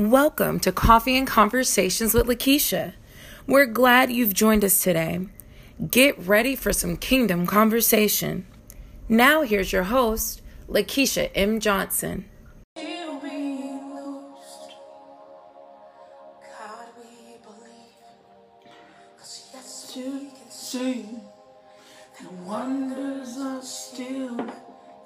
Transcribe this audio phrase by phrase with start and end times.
[0.00, 2.94] Welcome to Coffee and Conversations with Lakeisha.
[3.46, 5.26] We're glad you've joined us today.
[5.90, 8.46] Get ready for some kingdom conversation.
[9.10, 10.40] Now, here's your host,
[10.70, 11.60] Lakeisha M.
[11.60, 12.24] Johnson.
[12.78, 14.72] Still being loosed.
[16.40, 18.72] God, we believe.
[19.18, 21.04] 'Cause yes, we can see
[22.22, 24.38] the wonders are still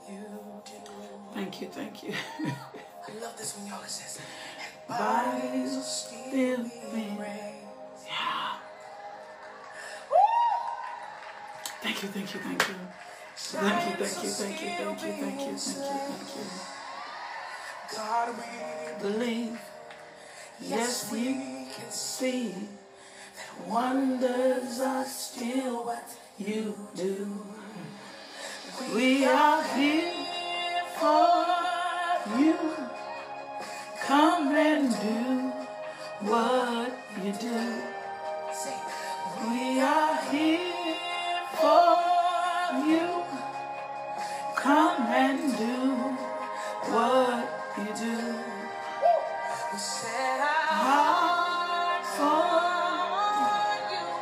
[0.08, 0.92] you do.
[1.34, 2.14] Thank you, thank you.
[2.46, 4.18] I love this when y'all it says,
[4.56, 8.06] and bodies are still being raised.
[8.06, 8.56] Yeah.
[11.83, 12.75] Thank you, thank you, thank you.
[13.37, 16.45] Thank you, thank you, thank you, thank you, thank you, thank you,
[17.97, 18.65] God, we.
[19.02, 19.61] Believe,
[20.62, 21.34] yes, we
[21.75, 22.55] can see
[23.37, 26.09] that wonders are still what
[26.39, 27.39] you do.
[28.95, 30.12] We are here
[30.98, 31.45] for
[32.39, 32.94] you.
[34.06, 35.52] Come and do
[36.28, 36.92] what
[37.24, 37.83] you do.
[38.52, 38.77] say,
[39.48, 40.74] We are here
[41.61, 43.24] for you.
[44.56, 45.77] Come and do
[46.92, 48.34] what you do.
[49.78, 50.41] set.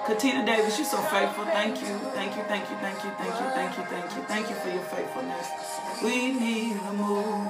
[0.06, 1.44] Katina Davis, you're so faithful.
[1.44, 1.86] Thank you.
[2.14, 4.22] Thank you, thank you, thank you, thank you, thank you, thank you.
[4.24, 5.48] Thank you for your faithfulness.
[6.02, 7.48] We need a move.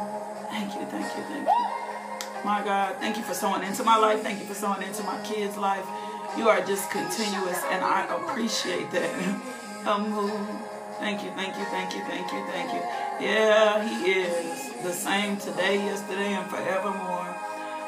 [0.51, 1.82] Thank you, thank you, thank you.
[2.45, 4.23] My God, thank you for sowing into my life.
[4.23, 5.87] Thank you for sowing into my kids' life.
[6.37, 9.13] You are just continuous, and I appreciate that.
[10.99, 12.81] Thank you, thank you, thank you, thank you, thank you.
[13.27, 17.35] Yeah, He is the same today, yesterday, and forevermore.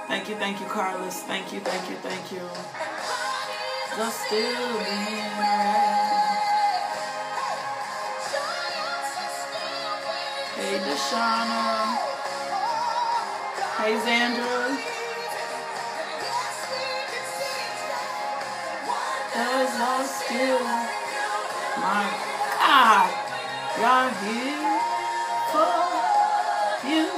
[0.09, 1.23] Thank you, thank you, Carlos.
[1.23, 2.41] Thank you, thank you, thank you.
[3.97, 4.79] Just still.
[10.57, 11.94] Hey, Deshauna.
[13.85, 14.81] Hey, Xandra.
[19.35, 20.65] Cause I'm still,
[21.85, 22.05] my
[22.64, 23.13] God,
[23.77, 24.81] y'all here
[25.53, 25.77] for
[26.89, 27.05] you.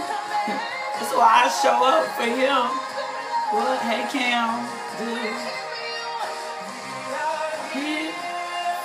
[0.98, 2.66] That's why I show up for him.
[3.54, 4.66] What, hey, Cam,
[4.98, 5.14] do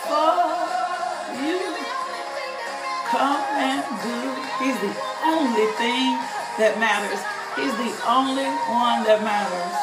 [0.05, 0.37] for
[1.41, 1.59] you.
[3.09, 4.17] Come and do.
[4.61, 4.93] He's the
[5.25, 6.21] only thing
[6.59, 7.40] that matters.
[7.55, 9.75] He's the only one that matters.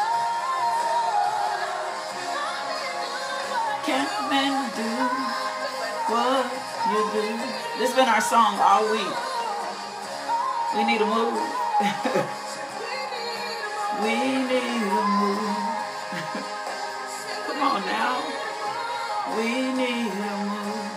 [3.84, 4.92] Come men do
[6.08, 6.48] what
[6.88, 7.28] you do.
[7.78, 9.16] This has been our song all week.
[10.76, 11.36] We need a move.
[14.02, 14.16] we
[14.48, 15.60] need a move.
[17.46, 18.16] Come on now.
[19.36, 20.88] We need a move.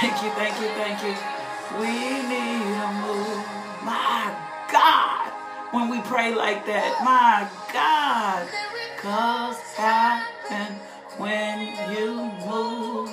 [0.00, 1.14] Thank you, thank you, thank you.
[1.78, 1.92] We
[2.26, 3.44] need a move.
[3.84, 4.49] My.
[5.72, 8.48] When we pray like that, my God.
[8.98, 10.74] Cause happen
[11.16, 11.60] when
[11.94, 13.10] you move.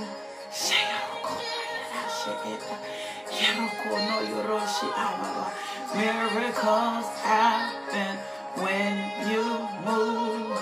[5.94, 8.18] Miracles happen
[8.58, 8.96] when
[9.30, 9.46] you
[9.86, 10.58] move.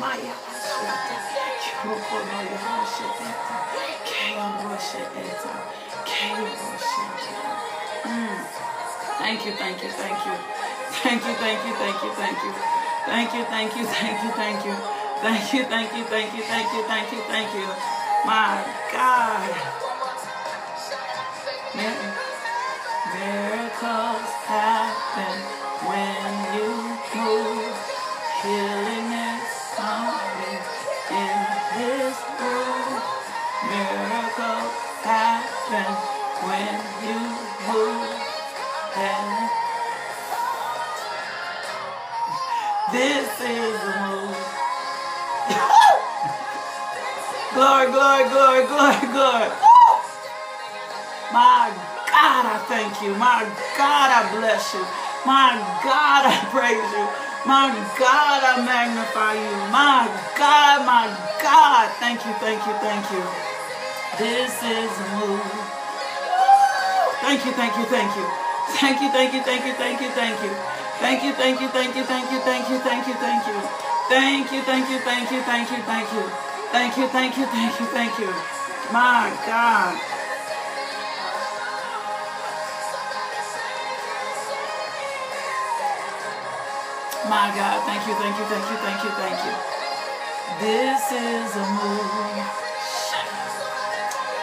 [0.00, 1.16] Maya asheta.
[1.62, 2.38] Yaroko no
[8.04, 8.38] Mm.
[9.18, 10.34] Thank you, thank you, thank you.
[11.02, 12.52] Thank you, thank you, thank you, thank you.
[13.06, 14.74] Thank you, thank you, thank you, thank you.
[15.22, 17.66] Thank you, thank you, thank you, thank you, thank you, thank you.
[18.26, 19.50] My God.
[21.74, 22.12] Mir-
[48.66, 49.50] glory, glory.
[51.32, 51.72] My
[52.12, 53.16] God, I thank you.
[53.16, 53.42] My
[53.78, 54.84] God, I bless you.
[55.24, 57.06] My God, I praise you.
[57.48, 59.54] My God, I magnify you.
[59.72, 60.06] My
[60.36, 61.08] God, my
[61.40, 61.88] God.
[61.98, 63.24] Thank you, thank you, thank you.
[64.20, 65.40] This is a move.
[67.24, 68.26] Thank you, thank you, thank you.
[68.78, 70.52] Thank you, thank you, thank you, thank you, thank you.
[71.00, 73.56] Thank you, thank you, thank you, thank you, thank you, thank you, thank you.
[74.08, 76.51] Thank you, thank you, thank you, thank you, thank you.
[76.72, 78.32] Thank you, thank you, thank you, thank you.
[78.92, 79.94] My God.
[87.28, 89.54] My God, thank you, thank you, thank you, thank you, thank you.
[90.60, 92.62] This is a move.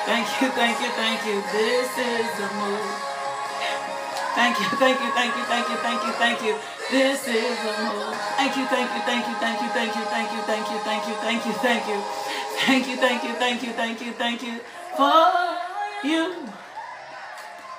[0.06, 1.42] Thank you, thank you, thank you.
[1.52, 3.09] This is a move.
[4.40, 6.56] Thank you, thank you, thank you, thank you, thank you, thank you.
[6.90, 8.16] This is a move.
[8.38, 11.08] Thank you, thank you, thank you, thank you, thank you, thank you, thank you, thank
[11.10, 12.00] you, thank you, thank you.
[12.66, 14.60] Thank you, thank you, thank you, thank you, thank you
[14.96, 16.48] for you.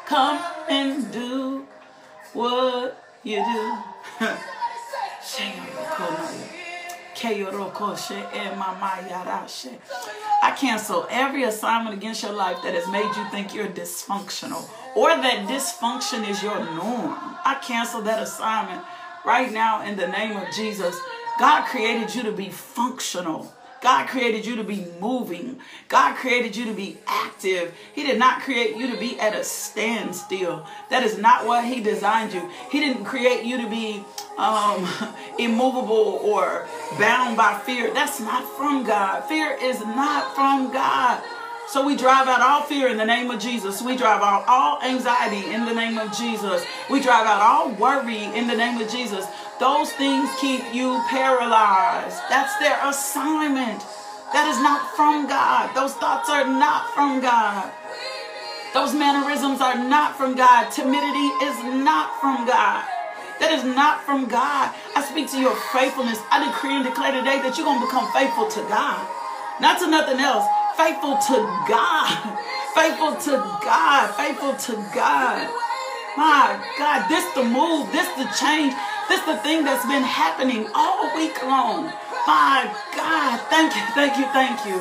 [0.05, 1.67] Come and do
[2.35, 3.79] what you do.
[7.23, 7.77] Eh,
[10.43, 15.09] I cancel every assignment against your life that has made you think you're dysfunctional or
[15.09, 17.15] that dysfunction is your norm.
[17.45, 18.83] I cancel that assignment
[19.25, 20.99] right now in the name of Jesus.
[21.39, 23.53] God created you to be functional.
[23.81, 25.59] God created you to be moving.
[25.89, 27.75] God created you to be active.
[27.95, 30.67] He did not create you to be at a standstill.
[30.91, 32.51] That is not what He designed you.
[32.71, 34.05] He didn't create you to be
[34.37, 34.87] um,
[35.39, 36.67] immovable or
[36.99, 37.93] bound by fear.
[37.95, 39.25] That's not from God.
[39.25, 41.23] Fear is not from God.
[41.71, 43.81] So we drive out all fear in the name of Jesus.
[43.81, 46.65] We drive out all anxiety in the name of Jesus.
[46.91, 49.25] We drive out all worry in the name of Jesus.
[49.61, 52.17] Those things keep you paralyzed.
[52.33, 53.85] That's their assignment.
[54.33, 55.77] That is not from God.
[55.77, 57.71] Those thoughts are not from God.
[58.73, 60.73] Those mannerisms are not from God.
[60.73, 62.89] Timidity is not from God.
[63.45, 64.73] That is not from God.
[64.97, 66.17] I speak to your faithfulness.
[66.33, 68.97] I decree and declare today that you're going to become faithful to God,
[69.61, 70.49] not to nothing else
[70.81, 71.37] faithful to
[71.69, 72.09] God.
[72.75, 74.15] Faithful to God.
[74.15, 75.43] Faithful to God.
[76.17, 78.73] My God, this the move, this the change,
[79.11, 81.91] this is the thing that's been happening all week long.
[82.31, 82.63] My
[82.95, 84.79] God, thank you, thank you, thank you.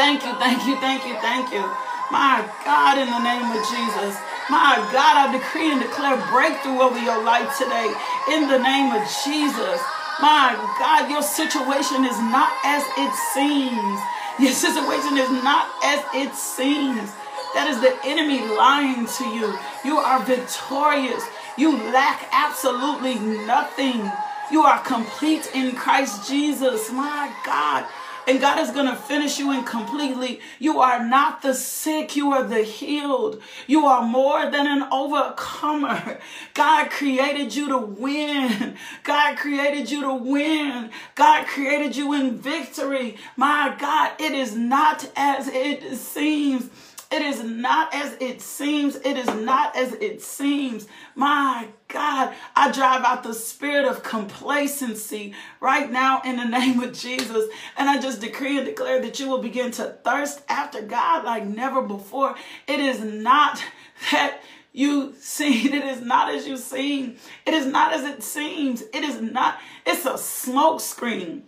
[0.00, 1.60] Thank you, thank you, thank you, thank you.
[2.08, 4.16] My God, in the name of Jesus.
[4.48, 7.92] My God, I decree and declare breakthrough over your life today
[8.32, 9.78] in the name of Jesus.
[10.24, 14.00] My God, your situation is not as it seems.
[14.40, 17.12] Your situation is not as it seems.
[17.52, 19.52] That is the enemy lying to you.
[19.84, 21.20] You are victorious.
[21.60, 24.10] You lack absolutely nothing.
[24.50, 26.90] You are complete in Christ Jesus.
[26.90, 27.84] My God.
[28.26, 30.40] And God is going to finish you in completely.
[30.58, 33.42] You are not the sick, you are the healed.
[33.66, 36.18] You are more than an overcomer.
[36.54, 38.78] God created you to win.
[39.04, 40.90] God created you to win.
[41.14, 43.18] God created you in victory.
[43.36, 46.70] My God, it is not as it seems.
[47.10, 48.94] It is not as it seems.
[48.94, 50.86] It is not as it seems.
[51.16, 56.92] My God, I drive out the spirit of complacency right now in the name of
[56.92, 57.50] Jesus.
[57.76, 61.44] And I just decree and declare that you will begin to thirst after God like
[61.44, 62.36] never before.
[62.68, 63.60] It is not
[64.12, 64.40] that
[64.72, 65.74] you seen.
[65.74, 67.16] It is not as you seem.
[67.44, 68.82] It is not as it seems.
[68.82, 69.58] It is not.
[69.84, 71.42] It's a smoke screen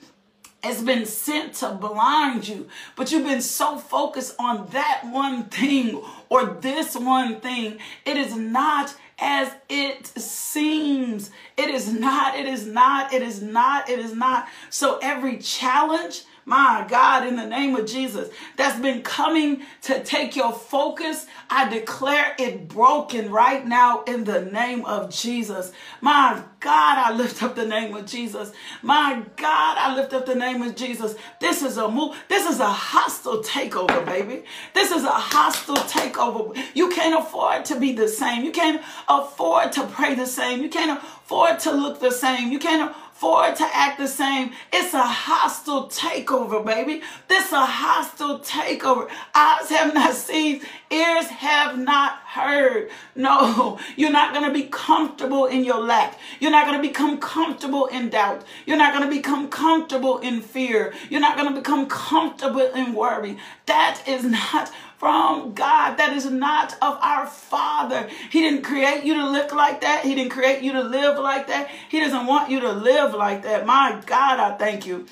[0.62, 6.00] has been sent to blind you, but you've been so focused on that one thing
[6.28, 7.78] or this one thing.
[8.04, 11.30] It is not as it seems.
[11.56, 14.48] It is not, it is not, it is not, it is not.
[14.70, 20.34] So every challenge, my God, in the name of Jesus, that's been coming to take
[20.34, 25.72] your focus, I declare it broken right now in the name of Jesus.
[26.00, 28.52] My God, I lift up the name of Jesus.
[28.82, 31.14] My God, I lift up the name of Jesus.
[31.40, 32.16] This is a move.
[32.28, 34.44] This is a hostile takeover, baby.
[34.74, 36.56] This is a hostile takeover.
[36.74, 38.44] You can't afford to be the same.
[38.44, 40.62] You can't afford to pray the same.
[40.62, 42.50] You can't afford to look the same.
[42.50, 44.52] You can't for it to act the same.
[44.72, 47.02] It's a hostile takeover, baby.
[47.28, 49.08] This a hostile takeover.
[49.34, 52.90] Eyes have not seen, ears have not heard.
[53.14, 56.18] No, you're not going to be comfortable in your lack.
[56.40, 58.42] You're not going to become comfortable in doubt.
[58.66, 60.92] You're not going to become comfortable in fear.
[61.10, 63.38] You're not going to become comfortable in worry.
[63.66, 65.96] That is not from God.
[65.96, 68.08] That is not of our Father.
[68.30, 70.04] He didn't create you to look like that.
[70.04, 71.68] He didn't create you to live like that.
[71.88, 73.66] He doesn't want you to live like that.
[73.66, 75.08] My God, I thank you.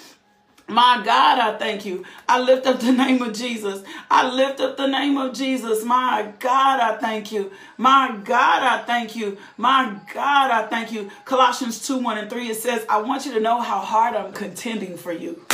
[0.68, 2.04] My God, I thank you.
[2.28, 3.82] I lift up the name of Jesus.
[4.08, 5.84] I lift up the name of Jesus.
[5.84, 7.50] My God, I thank you.
[7.76, 9.38] My God, I thank you.
[9.56, 11.10] My God, I thank you.
[11.24, 14.32] Colossians 2 1 and 3, it says, I want you to know how hard I'm
[14.32, 15.44] contending for you.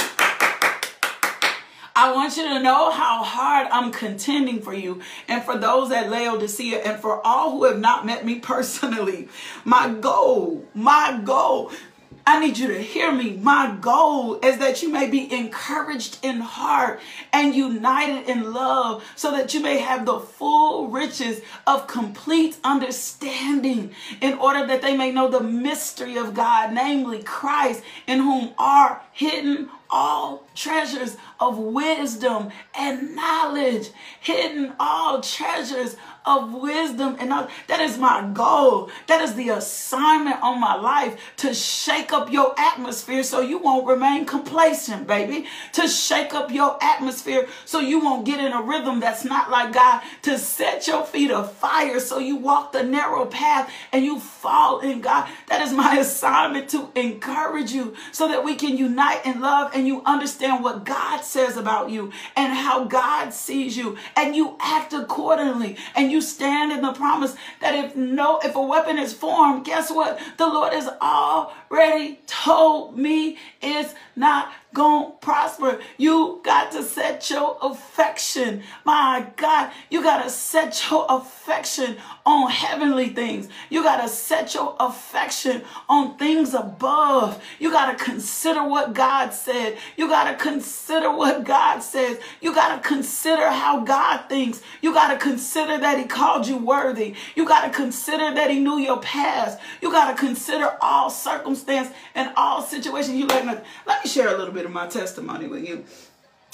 [1.99, 6.11] I want you to know how hard I'm contending for you and for those at
[6.11, 9.31] Laodicea and for all who have not met me personally.
[9.65, 11.73] My goal, my goal
[12.29, 13.37] I need you to hear me.
[13.37, 16.99] My goal is that you may be encouraged in heart
[17.33, 23.95] and united in love so that you may have the full riches of complete understanding
[24.21, 29.03] in order that they may know the mystery of God, namely Christ, in whom are
[29.13, 33.89] hidden all treasures of wisdom and knowledge,
[34.21, 35.97] hidden all treasures
[36.27, 37.49] of wisdom and.
[37.69, 38.91] That is my goal.
[39.07, 43.87] That is the assignment on my life to shake up your atmosphere so you won't
[43.87, 45.47] remain complacent, baby.
[45.75, 49.73] To shake up your atmosphere so you won't get in a rhythm that's not like
[49.73, 50.03] God.
[50.23, 55.01] To set your feet afire so you walk the narrow path and you fall in
[55.01, 55.29] God.
[55.49, 59.87] That is my assignment to encourage you so that we can unite in love and
[59.87, 64.93] you understand what God says about you and how God sees you and you act
[64.93, 69.65] accordingly and you stand in the promise that if no if a weapon is formed
[69.65, 70.21] guess what?
[70.39, 70.89] The Lord has
[71.71, 75.81] already told me it's not gonna prosper.
[75.97, 78.63] You got to set your affection.
[78.85, 81.97] My God, you got to set your affection
[82.27, 83.49] on heavenly things.
[83.71, 87.43] You got to set your affection on things above.
[87.59, 89.79] You got to consider what God said.
[89.97, 92.19] You got to consider what God says.
[92.43, 94.61] You got to consider how God thinks.
[94.83, 97.15] You got to consider that He called you worthy.
[97.35, 99.59] You got to consider that He knew your past.
[99.81, 101.09] You got to consider all
[101.57, 103.17] circumstance and all situations.
[103.17, 105.85] You like, let me share a little bit of my testimony with you.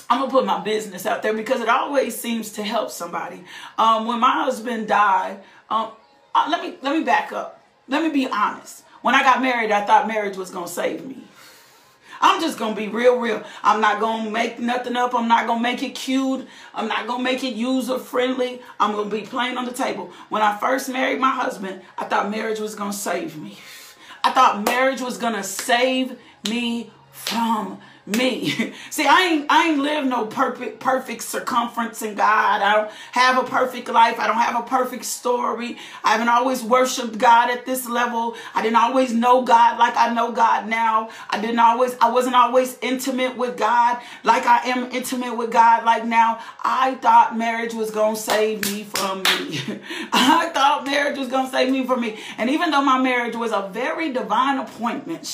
[0.09, 3.45] I'm gonna put my business out there because it always seems to help somebody.
[3.79, 5.41] Um, when my husband died,
[5.71, 5.93] um,
[6.35, 7.63] uh, let me let me back up.
[7.89, 8.85] Let me be honest.
[9.01, 11.25] When I got married, I thought marriage was gonna save me.
[12.21, 13.43] I'm just gonna be real, real.
[13.65, 15.15] I'm not gonna make nothing up.
[15.15, 16.47] I'm not gonna make it cute.
[16.75, 18.61] I'm not gonna make it user friendly.
[18.79, 20.13] I'm gonna be plain on the table.
[20.29, 23.59] When I first married my husband, I thought marriage was gonna save me.
[24.25, 28.73] I thought marriage was gonna save me from me.
[28.91, 32.63] See, I ain't I ain't live no perfect perfect circumference in God.
[32.63, 34.19] I don't have a perfect life.
[34.19, 35.79] I don't have a perfect story.
[36.05, 38.37] I haven't always worshiped God at this level.
[38.55, 41.11] I didn't always know God like I know God now.
[41.31, 45.85] I didn't always I wasn't always intimate with God like I am intimate with God
[45.85, 46.41] like now.
[46.63, 49.61] I thought marriage was going to save me from me.
[50.13, 52.19] I thought marriage was going to save me from me.
[52.39, 55.27] And even though my marriage was a very divine appointment,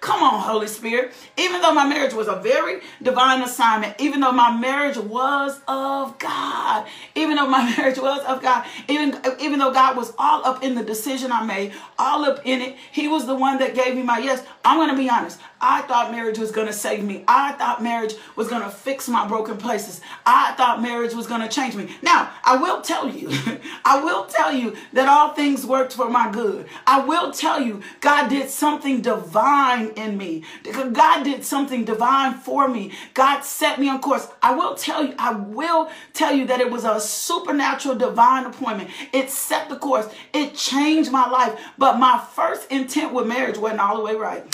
[0.00, 4.32] come on Holy Spirit, even though my marriage was a very divine assignment, even though
[4.32, 9.72] my marriage was of God, even though my marriage was of God, even, even though
[9.72, 13.26] God was all up in the decision I made, all up in it, He was
[13.26, 14.44] the one that gave me my yes.
[14.64, 15.38] I'm going to be honest.
[15.60, 17.24] I thought marriage was going to save me.
[17.26, 20.00] I thought marriage was going to fix my broken places.
[20.24, 21.96] I thought marriage was going to change me.
[22.02, 23.30] Now, I will tell you,
[23.84, 26.66] I will tell you that all things worked for my good.
[26.86, 30.44] I will tell you, God did something divine in me.
[30.92, 32.92] God did something divine for me.
[33.14, 34.28] God set me on course.
[34.42, 38.90] I will tell you, I will tell you that it was a supernatural divine appointment.
[39.12, 40.08] It set the course.
[40.32, 41.58] It changed my life.
[41.76, 44.44] But my first intent with marriage wasn't all the way right.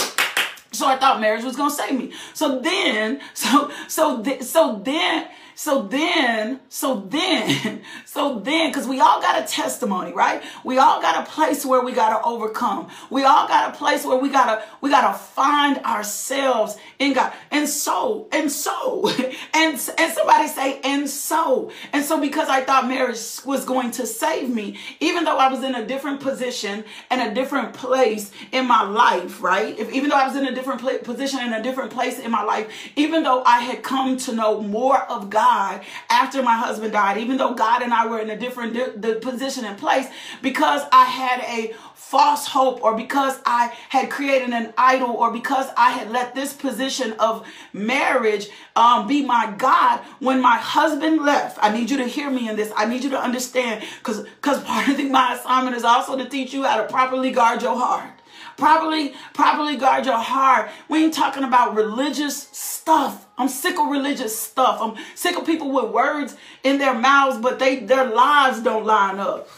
[0.74, 2.12] So I thought marriage was going to save me.
[2.34, 9.00] So then, so, so, th- so then, so then, so then, so then, because we
[9.00, 10.42] all got a testimony, right?
[10.64, 12.88] We all got a place where we got to overcome.
[13.11, 17.12] We all got a place where we got to, we got to find ourselves in
[17.12, 17.32] God.
[17.50, 19.08] And so, and so,
[19.54, 24.06] and, and somebody say, and so, and so because I thought marriage was going to
[24.06, 28.66] save me, even though I was in a different position and a different place in
[28.66, 29.78] my life, right?
[29.78, 32.42] If, even though I was in a different position and a different place in my
[32.42, 36.92] life, even though I had come to know more of God, God after my husband
[36.92, 40.06] died, even though God and I were in a different di- position and place,
[40.42, 45.68] because I had a false hope or because I had created an idol or because
[45.76, 51.58] I had let this position of marriage um, be my God when my husband left.
[51.60, 52.72] I need you to hear me in this.
[52.76, 56.28] I need you to understand because because part of the, my assignment is also to
[56.28, 58.12] teach you how to properly guard your heart
[58.56, 64.38] properly properly guard your heart we ain't talking about religious stuff i'm sick of religious
[64.38, 68.84] stuff i'm sick of people with words in their mouths but they their lives don't
[68.84, 69.49] line up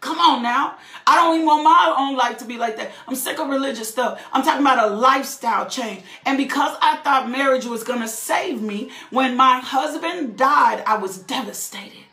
[0.00, 0.76] come on now
[1.06, 2.92] I don't even want my own life to be like that.
[3.06, 4.22] I'm sick of religious stuff.
[4.32, 6.02] I'm talking about a lifestyle change.
[6.24, 10.96] And because I thought marriage was going to save me, when my husband died, I
[10.96, 12.03] was devastated.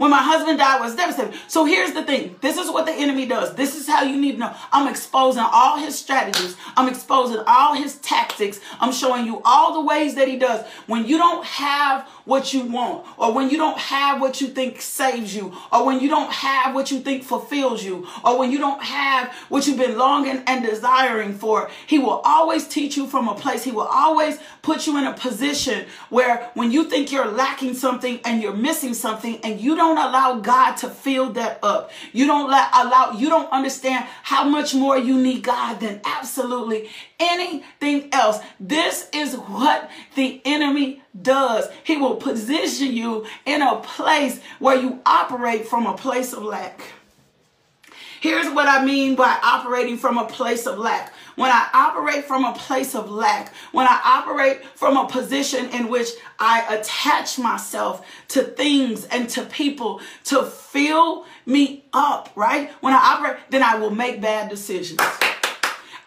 [0.00, 1.34] When my husband died, was devastated.
[1.46, 2.36] So here's the thing.
[2.40, 3.54] This is what the enemy does.
[3.54, 4.54] This is how you need to know.
[4.72, 6.56] I'm exposing all his strategies.
[6.74, 8.60] I'm exposing all his tactics.
[8.80, 10.64] I'm showing you all the ways that he does.
[10.86, 14.80] When you don't have what you want, or when you don't have what you think
[14.80, 18.58] saves you, or when you don't have what you think fulfills you, or when you
[18.58, 23.28] don't have what you've been longing and desiring for, he will always teach you from
[23.28, 23.64] a place.
[23.64, 28.20] He will always put you in a position where when you think you're lacking something
[28.24, 31.90] and you're missing something and you don't don't allow God to fill that up.
[32.12, 36.88] You don't let allow you don't understand how much more you need God than absolutely
[37.18, 38.38] anything else.
[38.58, 41.68] This is what the enemy does.
[41.84, 46.80] He will position you in a place where you operate from a place of lack.
[48.20, 51.10] Here's what I mean by operating from a place of lack.
[51.36, 55.88] When I operate from a place of lack, when I operate from a position in
[55.88, 62.70] which I attach myself to things and to people to fill me up, right?
[62.82, 65.00] When I operate, then I will make bad decisions.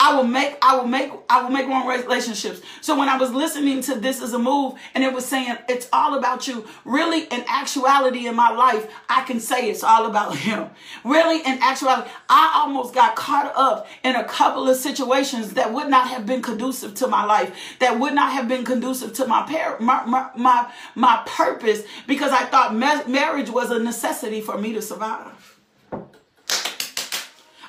[0.03, 2.59] I will make, I will make, I will make wrong relationships.
[2.81, 5.87] So when I was listening to This Is a Move and it was saying it's
[5.93, 10.35] all about you, really in actuality in my life, I can say it's all about
[10.45, 10.71] him.
[11.05, 15.87] Really in actuality, I almost got caught up in a couple of situations that would
[15.87, 19.43] not have been conducive to my life, that would not have been conducive to my
[19.43, 24.57] par- my, my, my, my purpose because I thought ma- marriage was a necessity for
[24.57, 25.32] me to survive.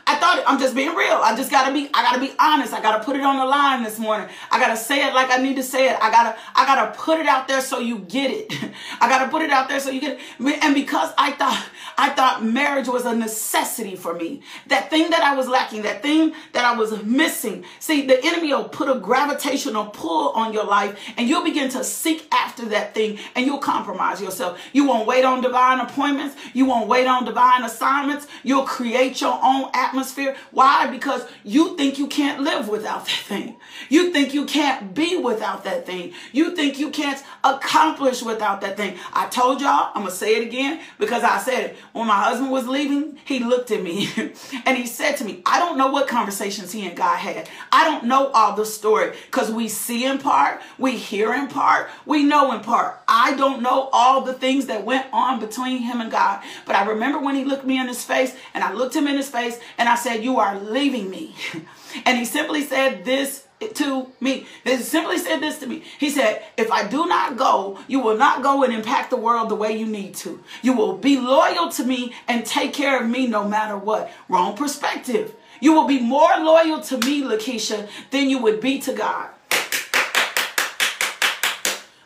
[0.07, 1.21] I thought I'm just being real.
[1.23, 2.73] I just gotta be, I gotta be honest.
[2.75, 4.29] I gotta put it on the line this morning.
[4.51, 5.97] I gotta say it like I need to say it.
[6.01, 8.53] I gotta, I gotta put it out there so you get it.
[9.01, 10.63] I gotta put it out there so you get it.
[10.63, 14.43] And because I thought, I thought marriage was a necessity for me.
[14.67, 17.65] That thing that I was lacking, that thing that I was missing.
[17.79, 21.83] See, the enemy will put a gravitational pull on your life and you'll begin to
[21.83, 24.61] seek after that thing and you'll compromise yourself.
[24.73, 26.37] You won't wait on divine appointments.
[26.53, 28.27] You won't wait on divine assignments.
[28.43, 30.37] You'll create your own atmosphere atmosphere.
[30.51, 30.89] Why?
[30.89, 33.57] Because you think you can't live without that thing.
[33.89, 36.13] You think you can't be without that thing.
[36.33, 38.99] You think you can't accomplish without that thing.
[39.13, 41.77] I told y'all, I'm going to say it again because I said it.
[41.93, 44.09] When my husband was leaving, he looked at me
[44.67, 47.49] and he said to me, I don't know what conversations he and God had.
[47.71, 51.89] I don't know all the story because we see in part, we hear in part,
[52.05, 53.01] we know in part.
[53.07, 56.43] I don't know all the things that went on between him and God.
[56.67, 59.17] But I remember when he looked me in his face and I looked him in
[59.17, 61.35] his face and and I said, You are leaving me.
[62.07, 64.47] and he simply said this to me.
[64.65, 65.85] He simply said this to me.
[65.99, 69.51] He said, If I do not go, you will not go and impact the world
[69.51, 70.43] the way you need to.
[70.63, 74.11] You will be loyal to me and take care of me no matter what.
[74.31, 75.35] Wrong perspective.
[75.61, 79.29] You will be more loyal to me, Lakeisha, than you would be to God.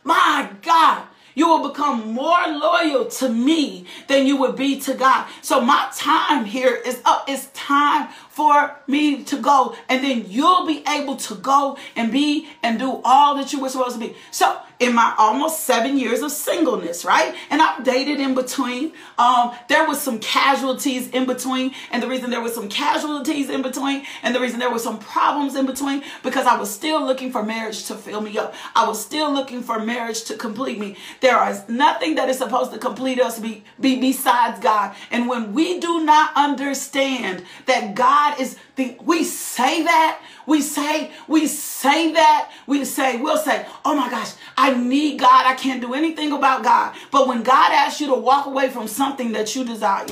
[0.02, 1.04] My God
[1.38, 5.28] you will become more loyal to me than you would be to God.
[5.40, 7.26] So my time here is up.
[7.28, 9.74] It's time for me to go.
[9.88, 13.68] And then you'll be able to go and be and do all that you were
[13.68, 14.14] supposed to be.
[14.30, 17.34] So in my almost seven years of singleness, right?
[17.50, 18.92] And I've dated in between.
[19.18, 21.74] Um, there was some casualties in between.
[21.90, 25.00] And the reason there was some casualties in between and the reason there was some
[25.00, 28.54] problems in between because I was still looking for marriage to fill me up.
[28.76, 30.96] I was still looking for marriage to complete me.
[31.20, 34.94] There is nothing that is supposed to complete us be, be besides God.
[35.10, 40.60] And when we do not understand that God God is the, we say that, we
[40.60, 45.46] say, we say that, we say, we'll say, oh my gosh, I need God.
[45.46, 46.94] I can't do anything about God.
[47.10, 50.06] But when God asks you to walk away from something that you desire,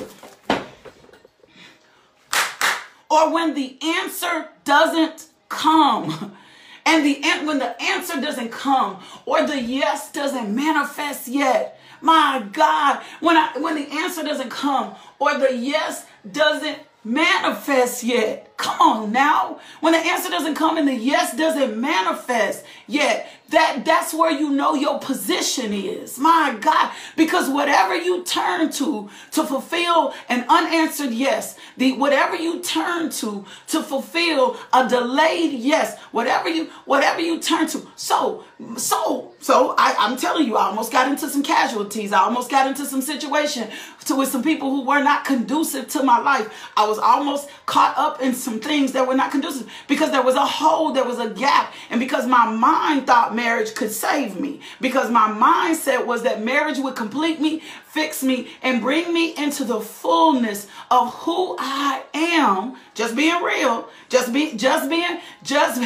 [3.11, 6.37] or when the answer doesn't come,
[6.85, 12.47] and the end when the answer doesn't come, or the yes doesn't manifest yet, my
[12.53, 18.56] God, when I when the answer doesn't come, or the yes doesn't manifest yet.
[18.57, 19.61] Come on now.
[19.81, 24.51] When the answer doesn't come and the yes doesn't manifest yet, that that's where you
[24.51, 26.19] know your position is.
[26.19, 32.61] My God, because whatever you turn to to fulfill an unanswered yes, the whatever you
[32.61, 37.87] turn to to fulfill a delayed yes, whatever you whatever you turn to.
[37.95, 38.45] So
[38.77, 42.13] so so I, I'm telling you, I almost got into some casualties.
[42.13, 43.69] I almost got into some situation
[44.07, 46.53] to with some people who were not conducive to my life.
[46.77, 50.37] I was almost caught up in some things that were not conducive because there was
[50.37, 54.61] a hole, there was a gap, and because my mind thought marriage could save me
[54.81, 59.65] because my mindset was that marriage would complete me, fix me, and bring me into
[59.65, 62.77] the fullness of who I am.
[62.95, 65.83] Just being real, just be, just being, just,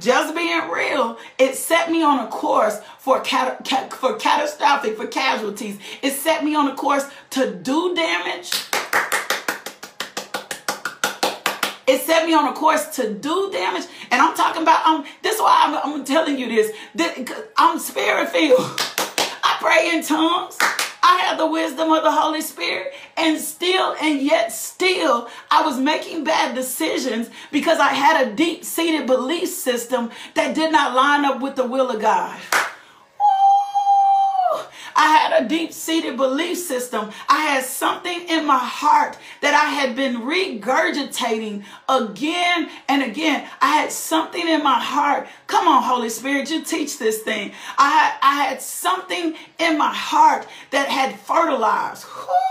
[0.00, 1.18] just being real.
[1.36, 5.78] It set me on a course for cat, for catastrophic, for casualties.
[6.00, 8.52] It set me on a course to do damage.
[11.86, 13.84] It set me on a course to do damage.
[14.10, 16.72] And I'm talking about, um, this is why I'm, I'm telling you this.
[17.56, 18.80] I'm spirit filled.
[19.44, 20.56] I pray in tongues.
[21.06, 22.94] I have the wisdom of the Holy Spirit.
[23.18, 28.64] And still, and yet still, I was making bad decisions because I had a deep
[28.64, 32.40] seated belief system that did not line up with the will of God.
[34.96, 37.10] I had a deep seated belief system.
[37.28, 43.48] I had something in my heart that I had been regurgitating again and again.
[43.60, 45.28] I had something in my heart.
[45.46, 47.52] Come on, Holy Spirit, you teach this thing.
[47.78, 52.04] I, I had something in my heart that had fertilized.
[52.04, 52.43] Whew,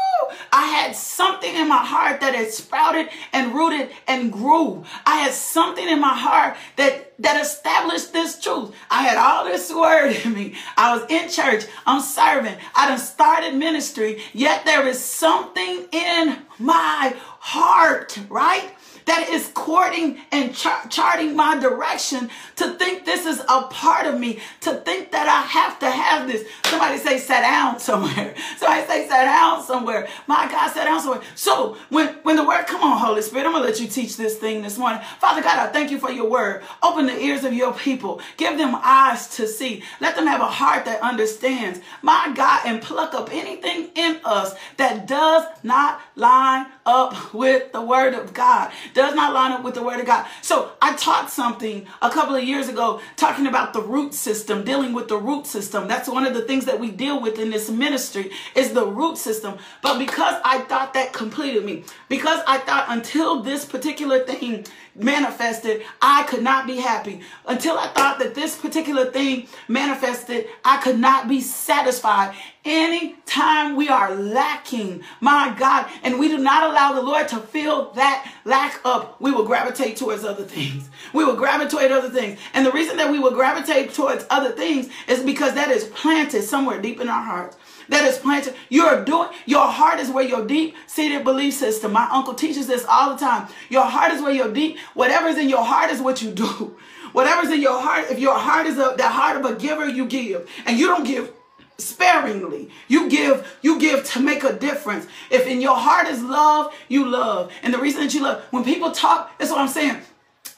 [0.84, 4.84] had something in my heart that had sprouted and rooted and grew.
[5.06, 8.74] I had something in my heart that that established this truth.
[8.90, 10.56] I had all this word in me.
[10.76, 11.66] I was in church.
[11.86, 12.56] I'm serving.
[12.76, 14.22] I done started ministry.
[14.34, 18.72] Yet there is something in my heart, right?
[19.06, 24.20] That is courting and char- charting my direction to think this is a part of
[24.20, 26.48] me, to think that I have to have this.
[26.66, 28.36] Somebody say, sit down somewhere.
[28.58, 30.08] Somebody say, sit down somewhere.
[30.28, 31.22] My God, sit down somewhere.
[31.36, 34.18] So when, when the word, come on, Holy Spirit, I'm going to let you teach
[34.18, 35.02] this thing this morning.
[35.20, 36.64] Father God, I thank you for your word.
[36.82, 38.22] Open the ears of your people.
[38.38, 39.84] Give them eyes to see.
[40.00, 41.80] Let them have a heart that understands.
[42.02, 47.82] My God, and pluck up anything in us that does not line up with the
[47.82, 50.28] word of God does not line up with the word of God.
[50.42, 54.94] So I taught something a couple of years ago talking about the root system, dealing
[54.94, 55.88] with the root system.
[55.88, 59.18] That's one of the things that we deal with in this ministry is the root
[59.18, 59.58] system.
[59.82, 65.84] But because I thought that completed me, because I thought until this particular thing manifested,
[66.02, 67.22] I could not be happy.
[67.48, 72.36] Until I thought that this particular thing manifested, I could not be satisfied.
[72.66, 77.92] Anytime we are lacking, my God, and we do not allow the Lord to fill
[77.92, 80.90] that lack up, we will gravitate towards other things.
[81.14, 82.40] We will gravitate other things.
[82.54, 86.44] And the reason that we will gravitate towards other things is because that is planted
[86.44, 87.58] somewhere deep in our hearts
[87.90, 88.56] that is planted.
[88.70, 91.94] You're doing, your heart is where your deep seated belief system.
[91.94, 93.48] My uncle teaches this all the time.
[93.70, 96.78] Your heart is where your deep, whatever's in your heart is what you do.
[97.14, 100.08] Whatever's in your heart, if your heart is a, the heart of a giver, you
[100.08, 100.50] give.
[100.66, 101.32] And you don't give
[101.78, 102.70] sparingly.
[102.88, 105.06] You give, you give to make a difference.
[105.30, 107.52] If in your heart is love, you love.
[107.62, 109.98] And the reason that you love, when people talk, that's what I'm saying.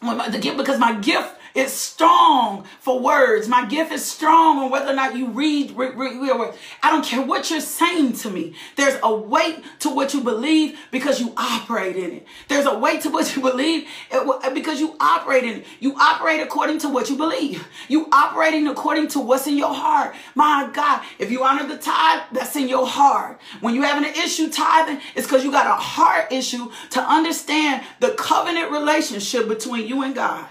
[0.01, 3.47] My, the gift, because my gift is strong for words.
[3.47, 5.73] My gift is strong on whether or not you read.
[5.77, 8.53] I don't care what you're saying to me.
[8.75, 12.27] There's a weight to what you believe because you operate in it.
[12.49, 15.67] There's a weight to what you believe eh, eh, because you operate in it.
[15.79, 17.65] You operate according to what you believe.
[17.87, 20.13] You operating according to what's in your heart.
[20.35, 23.39] My God, if you honor the tithe, that's in your heart.
[23.61, 27.83] When you having an issue tithing, it's because you got a heart issue to understand
[28.01, 30.47] the covenant relationship between you and God.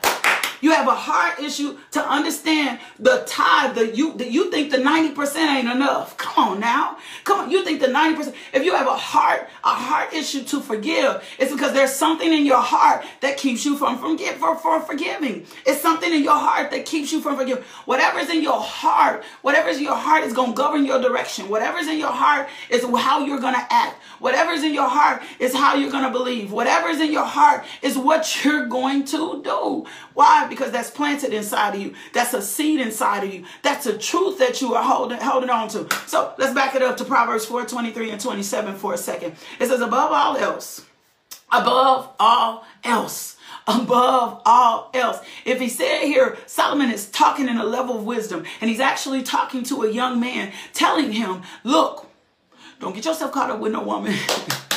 [0.65, 4.79] You have a heart issue to understand the tithe that you that you think the
[4.79, 6.17] 90% ain't enough.
[6.17, 6.97] Come on now.
[7.25, 7.51] Come on.
[7.51, 8.35] You think the 90%.
[8.55, 12.47] If you have a heart, a heart issue to forgive, it's because there's something in
[12.47, 15.45] your heart that keeps you from, from for, for forgiving.
[15.67, 17.63] It's something in your heart that keeps you from forgiving.
[17.85, 21.51] Whatever's in your heart, whatever's in your heart is going to govern your direction.
[21.51, 23.97] Whatever's in your heart is how you're going to act.
[24.19, 26.53] Whatever's in your heart is how you're going to believe.
[26.53, 29.85] Whatever's in your heart is what you're going to do.
[30.15, 30.47] Why?
[30.47, 31.95] Because that's planted inside of you.
[32.13, 33.45] That's a seed inside of you.
[33.63, 35.89] That's a truth that you are holding holding on to.
[36.07, 39.37] So let's back it up to Proverbs 4, 23 and 27 for a second.
[39.61, 40.87] It says, above all else,
[41.51, 45.19] above all else, above all else.
[45.45, 49.23] If he said here, Solomon is talking in a level of wisdom, and he's actually
[49.23, 52.09] talking to a young man, telling him, look,
[52.79, 54.15] don't get yourself caught up with no woman.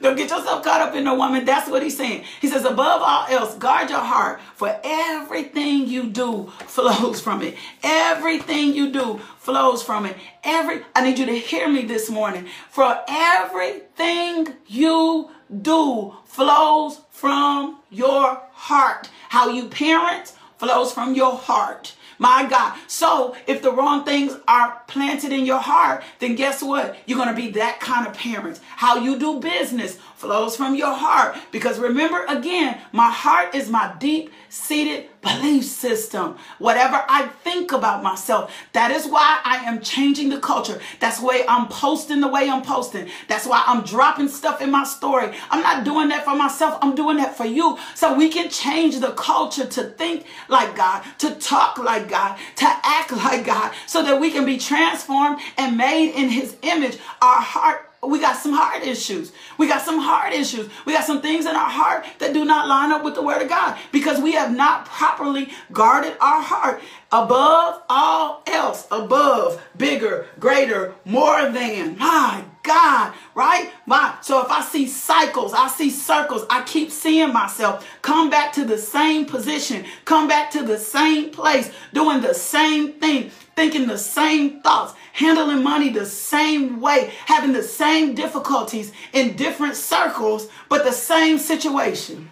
[0.00, 1.44] Don't get yourself caught up in no woman.
[1.44, 2.24] That's what he's saying.
[2.40, 7.56] He says, above all else, guard your heart, for everything you do flows from it.
[7.82, 10.16] Everything you do flows from it.
[10.44, 12.46] Every I need you to hear me this morning.
[12.70, 15.30] For everything you
[15.62, 19.10] do flows from your heart.
[19.30, 21.94] How you parent flows from your heart.
[22.18, 22.78] My God.
[22.88, 26.96] So if the wrong things are planted in your heart, then guess what?
[27.06, 28.60] You're going to be that kind of parent.
[28.76, 31.36] How you do business flows from your heart.
[31.52, 36.36] Because remember again, my heart is my deep seated belief system.
[36.58, 40.80] Whatever I think about myself, that is why I am changing the culture.
[41.00, 43.08] That's why I'm posting the way I'm posting.
[43.28, 45.32] That's why I'm dropping stuff in my story.
[45.50, 46.78] I'm not doing that for myself.
[46.82, 47.78] I'm doing that for you.
[47.94, 52.66] So we can change the culture to think like God, to talk like God, to
[52.66, 56.98] act like God, so that we can be transformed and made in his image.
[57.22, 59.32] Our heart we got some heart issues.
[59.58, 60.68] We got some heart issues.
[60.86, 63.42] We got some things in our heart that do not line up with the word
[63.42, 66.80] of God because we have not properly guarded our heart
[67.10, 71.98] above all else, above, bigger, greater, more than.
[71.98, 73.72] My God, right?
[73.86, 78.52] My, so if I see cycles, I see circles, I keep seeing myself come back
[78.54, 83.88] to the same position, come back to the same place, doing the same thing, thinking
[83.88, 90.48] the same thoughts, handling money the same way, having the same difficulties in different circles,
[90.68, 92.30] but the same situation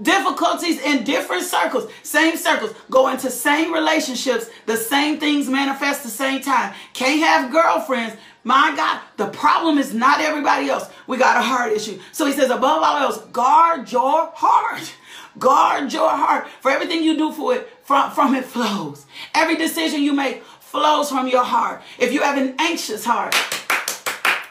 [0.00, 6.08] difficulties in different circles, same circles, go into same relationships, the same things manifest the
[6.08, 6.72] same time.
[6.92, 8.16] Can't have girlfriends.
[8.44, 10.88] My God, the problem is not everybody else.
[11.06, 11.98] We got a heart issue.
[12.12, 14.94] So he says, above all else, guard your heart.
[15.38, 16.48] Guard your heart.
[16.60, 19.06] For everything you do for it, from, from it flows.
[19.34, 21.80] Every decision you make flows from your heart.
[21.98, 23.34] If you have an anxious heart,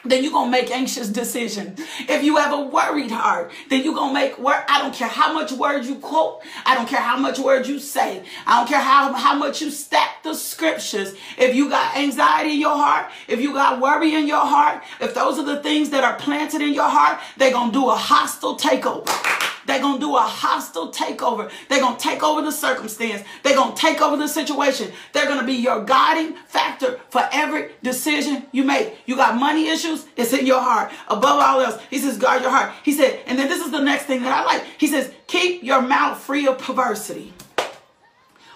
[0.04, 1.78] then you're gonna make anxious decisions.
[2.08, 4.64] If you have a worried heart, then you're gonna make word.
[4.68, 7.78] I don't care how much words you quote, I don't care how much words you
[7.78, 11.14] say, I don't care how, how much you stack the scriptures.
[11.36, 15.14] If you got anxiety in your heart, if you got worry in your heart, if
[15.14, 18.56] those are the things that are planted in your heart, they're gonna do a hostile
[18.56, 19.37] takeover.
[19.68, 21.50] They're going to do a hostile takeover.
[21.68, 23.22] They're going to take over the circumstance.
[23.42, 24.90] They're going to take over the situation.
[25.12, 28.96] They're going to be your guiding factor for every decision you make.
[29.04, 30.90] You got money issues, it's in your heart.
[31.08, 32.72] Above all else, he says, guard your heart.
[32.82, 34.64] He said, and then this is the next thing that I like.
[34.78, 37.34] He says, keep your mouth free of perversity.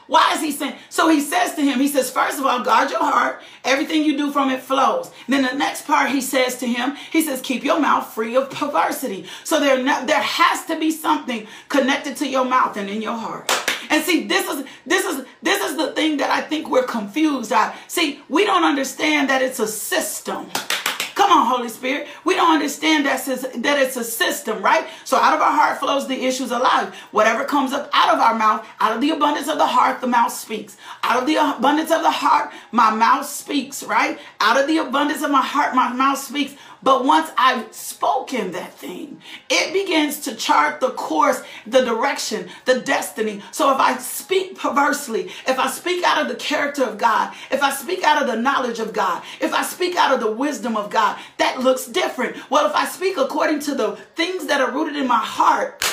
[0.07, 0.77] Why is he saying?
[0.89, 3.41] So he says to him, he says, first of all, guard your heart.
[3.65, 5.11] Everything you do from it flows.
[5.29, 8.51] Then the next part he says to him, he says, keep your mouth free of
[8.51, 9.27] perversity.
[9.45, 13.51] So there, there has to be something connected to your mouth and in your heart.
[13.91, 17.53] And see, this is this is this is the thing that I think we're confused
[17.53, 17.77] at.
[17.89, 20.51] See, we don't understand that it's a system.
[21.33, 22.09] Come on, Holy Spirit.
[22.25, 24.87] We don't understand that, that it's a system, right?
[25.05, 26.95] So out of our heart flows the issues of life.
[27.11, 30.07] Whatever comes up out of our mouth, out of the abundance of the heart, the
[30.07, 30.77] mouth speaks.
[31.03, 34.19] Out of the abundance of the heart, my mouth speaks, right?
[34.41, 36.55] Out of the abundance of my heart, my mouth speaks.
[36.83, 42.81] But once I've spoken that thing, it begins to chart the course, the direction, the
[42.81, 43.43] destiny.
[43.53, 47.63] So if I speak perversely, if I speak out of the character of God, if
[47.63, 50.77] I speak out of the knowledge of God, if I speak out of the wisdom
[50.77, 52.37] of God, that looks different.
[52.51, 55.85] Well, if I speak according to the things that are rooted in my heart,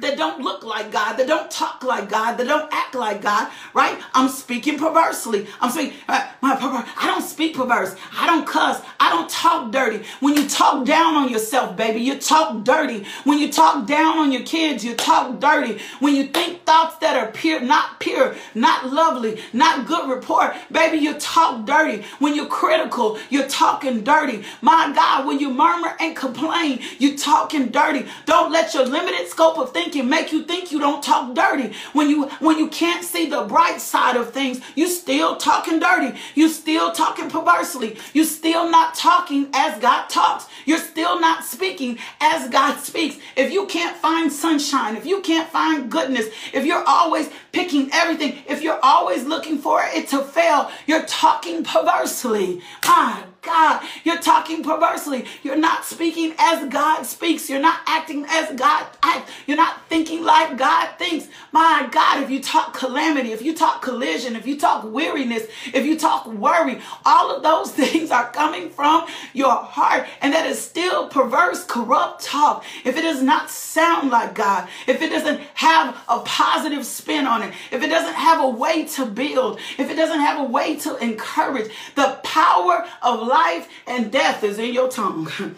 [0.00, 3.50] that don't look like God, that don't talk like God, that don't act like God,
[3.74, 4.00] right?
[4.14, 5.46] I'm speaking perversely.
[5.60, 6.56] I'm speaking, uh, my
[6.96, 7.96] I don't speak perverse.
[8.16, 8.82] I don't cuss.
[8.98, 10.04] I don't talk dirty.
[10.20, 13.04] When you talk down on yourself, baby, you talk dirty.
[13.24, 15.80] When you talk down on your kids, you talk dirty.
[16.00, 20.98] When you think thoughts that are pure, not pure, not lovely, not good report, baby,
[20.98, 22.04] you talk dirty.
[22.18, 24.44] When you're critical, you're talking dirty.
[24.60, 28.06] My God, when you murmur and complain, you talking dirty.
[28.26, 31.74] Don't let your limited scope of thinking thinking make you think you don't talk dirty.
[31.92, 36.16] When you when you can't see the bright side of things, you still talking dirty.
[36.36, 37.96] You still talking perversely.
[38.12, 40.46] You still not talking as God talks.
[40.64, 43.16] You're still not speaking as God speaks.
[43.36, 48.38] If you can't find sunshine, if you can't find goodness, if you're always picking everything,
[48.48, 52.62] if you're always looking for it to fail, you're talking perversely.
[52.86, 53.82] My God.
[54.04, 55.24] You're talking perversely.
[55.42, 57.48] You're not speaking as God speaks.
[57.48, 59.30] You're not acting as God acts.
[59.46, 61.28] You're not thinking like God thinks.
[61.52, 65.86] My God, if you talk calamity, if you talk collision, if you talk weariness, if
[65.86, 70.06] you talk worry, all of those things are coming from your heart.
[70.20, 72.64] And that is still perverse, corrupt talk.
[72.84, 77.42] If it does not sound like God, if it doesn't have a positive spin on
[77.42, 80.76] it, if it doesn't have a way to build, if it doesn't have a way
[80.76, 85.30] to encourage, the power of life and death is in your tongue.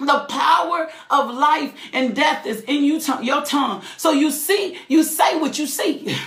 [0.00, 3.82] The power of life and death is in you, your tongue.
[3.98, 6.16] So you see, you say what you see.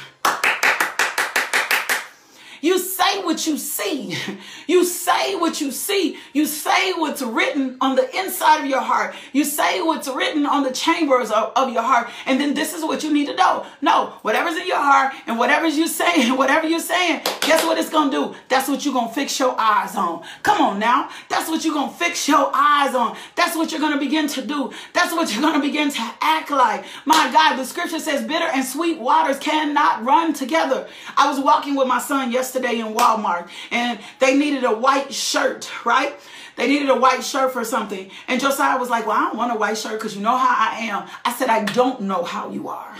[2.61, 2.79] You
[3.13, 4.17] say what you see.
[4.65, 6.17] You say what you see.
[6.31, 9.13] You say what's written on the inside of your heart.
[9.33, 12.09] You say what's written on the chambers of, of your heart.
[12.25, 13.65] And then this is what you need to know.
[13.81, 17.89] No, whatever's in your heart and whatever's you saying, whatever you're saying, guess what it's
[17.89, 18.35] going to do?
[18.47, 20.23] That's what you're going to fix your eyes on.
[20.43, 21.09] Come on now.
[21.29, 23.17] That's what you're going to fix your eyes on.
[23.35, 24.71] That's what you're going to begin to do.
[24.93, 26.85] That's what you're going to begin to act like.
[27.05, 30.87] My God, the scripture says bitter and sweet waters cannot run together.
[31.17, 35.69] I was walking with my son yesterday and Walmart and they needed a white shirt,
[35.85, 36.15] right?
[36.55, 38.09] They needed a white shirt for something.
[38.27, 40.55] And Josiah was like, Well, I don't want a white shirt because you know how
[40.71, 41.09] I am.
[41.25, 42.95] I said, I don't know how you are.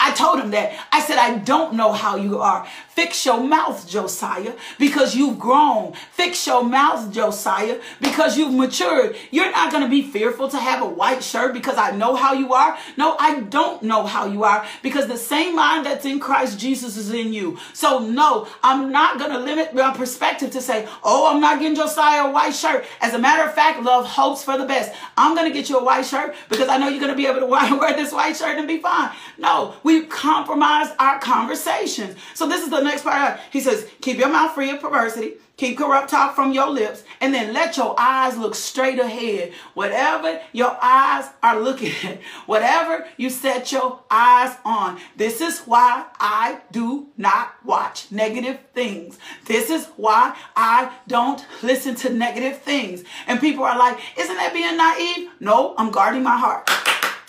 [0.00, 0.76] I I told him that.
[0.90, 2.66] I said, I don't know how you are.
[2.94, 5.92] Fix your mouth, Josiah, because you've grown.
[6.10, 9.14] Fix your mouth, Josiah, because you've matured.
[9.30, 12.32] You're not going to be fearful to have a white shirt because I know how
[12.32, 12.76] you are.
[12.96, 16.96] No, I don't know how you are because the same mind that's in Christ Jesus
[16.96, 17.58] is in you.
[17.74, 21.76] So, no, I'm not going to limit my perspective to say, oh, I'm not getting
[21.76, 22.84] Josiah a white shirt.
[23.00, 24.92] As a matter of fact, love hopes for the best.
[25.16, 27.26] I'm going to get you a white shirt because I know you're going to be
[27.26, 29.10] able to wear this white shirt and be fine.
[29.38, 32.16] No, we compromise our conversations.
[32.34, 33.40] So, this is the next part.
[33.50, 35.34] He says, keep your mouth free of perversity.
[35.60, 39.52] Keep corrupt talk from your lips and then let your eyes look straight ahead.
[39.74, 44.98] Whatever your eyes are looking at, whatever you set your eyes on.
[45.18, 49.18] This is why I do not watch negative things.
[49.44, 53.04] This is why I don't listen to negative things.
[53.26, 55.28] And people are like, isn't that being naive?
[55.40, 56.70] No, I'm guarding my heart.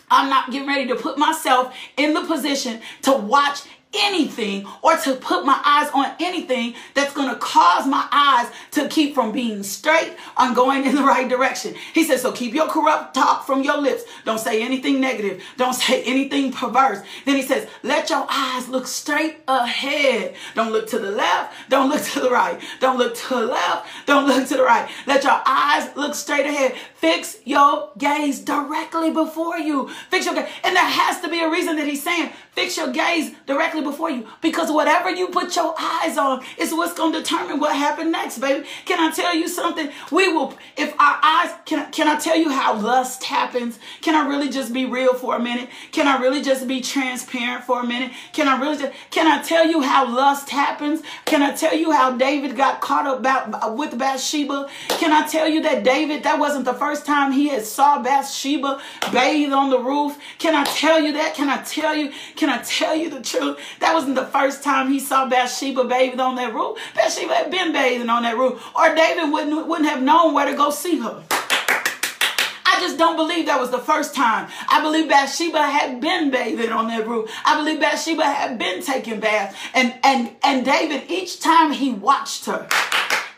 [0.09, 5.15] I'm not getting ready to put myself in the position to watch anything or to
[5.15, 9.63] put my eyes on anything that's going to cause my eyes to keep from being
[9.63, 11.75] straight and going in the right direction.
[11.93, 14.03] He says, so keep your corrupt talk from your lips.
[14.25, 15.43] Don't say anything negative.
[15.57, 16.99] Don't say anything perverse.
[17.25, 20.35] Then he says, let your eyes look straight ahead.
[20.55, 21.53] Don't look to the left.
[21.69, 22.59] Don't look to the right.
[22.79, 23.87] Don't look to the left.
[24.05, 24.89] Don't look to the right.
[25.05, 26.75] Let your eyes look straight ahead.
[26.95, 29.89] Fix your gaze directly before you.
[30.09, 30.49] Fix your gaze.
[30.63, 34.09] And there has to be a reason that he's saying, fix your gaze directly before
[34.09, 38.11] you because whatever you put your eyes on is what's going to determine what happened
[38.11, 38.67] next, baby.
[38.85, 39.89] Can I tell you something?
[40.11, 43.79] We will, if our eyes, can, can I tell you how lust happens?
[44.01, 45.69] Can I really just be real for a minute?
[45.91, 48.11] Can I really just be transparent for a minute?
[48.33, 51.01] Can I really just, can I tell you how lust happens?
[51.25, 54.69] Can I tell you how David got caught up about, with Bathsheba?
[54.89, 58.81] Can I tell you that David, that wasn't the first time he had saw Bathsheba
[59.11, 60.17] bathed on the roof?
[60.37, 61.35] Can I tell you that?
[61.35, 63.59] Can I tell you, can I tell you the truth?
[63.79, 66.77] That wasn't the first time he saw Bathsheba bathing on that roof.
[66.95, 68.63] Bathsheba had been bathing on that roof.
[68.75, 71.23] Or David wouldn't, wouldn't have known where to go see her.
[71.29, 74.49] I just don't believe that was the first time.
[74.69, 77.29] I believe Bathsheba had been bathing on that roof.
[77.45, 79.57] I believe Bathsheba had been taking baths.
[79.73, 82.67] And and and David, each time he watched her,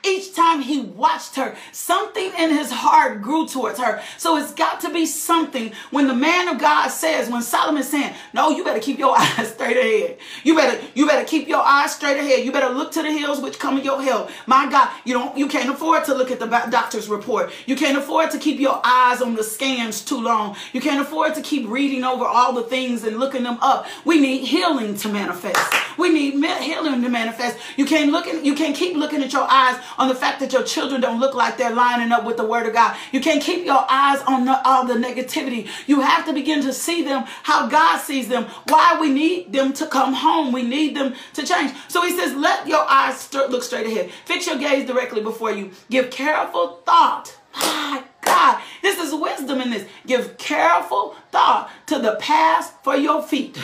[0.06, 4.02] each time he watched her, something in his heart grew towards her.
[4.18, 8.14] So it's got to be something when the man of God says, when Solomon's saying,
[8.34, 10.18] no, you better keep your eyes straight ahead.
[10.44, 12.46] You better, you better keep your eyes straight ahead.
[12.46, 14.30] You better look to the hills which come in your help.
[14.46, 17.52] My God, you don't, you can't afford to look at the doctor's report.
[17.66, 20.56] You can't afford to keep your eyes on the scans too long.
[20.74, 23.88] You can't afford to keep reading over all the things and looking them up.
[24.04, 25.60] We need healing to manifest.
[25.98, 27.58] We need healing to manifest.
[27.78, 30.54] You can't look at, you can't keep looking at your eyes on the fact that
[30.54, 32.96] your children don't look like they're lining up with the word of God.
[33.12, 35.70] You can't keep your eyes on the, all the negativity.
[35.88, 38.46] You have to begin to see them how God sees them.
[38.68, 40.52] Why we need them to come home.
[40.52, 41.74] We need them to change.
[41.88, 44.12] So he says, let your eyes st- look straight ahead.
[44.26, 45.72] Fix your gaze directly before you.
[45.90, 47.38] Give careful thought.
[47.56, 49.88] My God, this is wisdom in this.
[50.08, 53.58] Give careful thought to the path for your feet.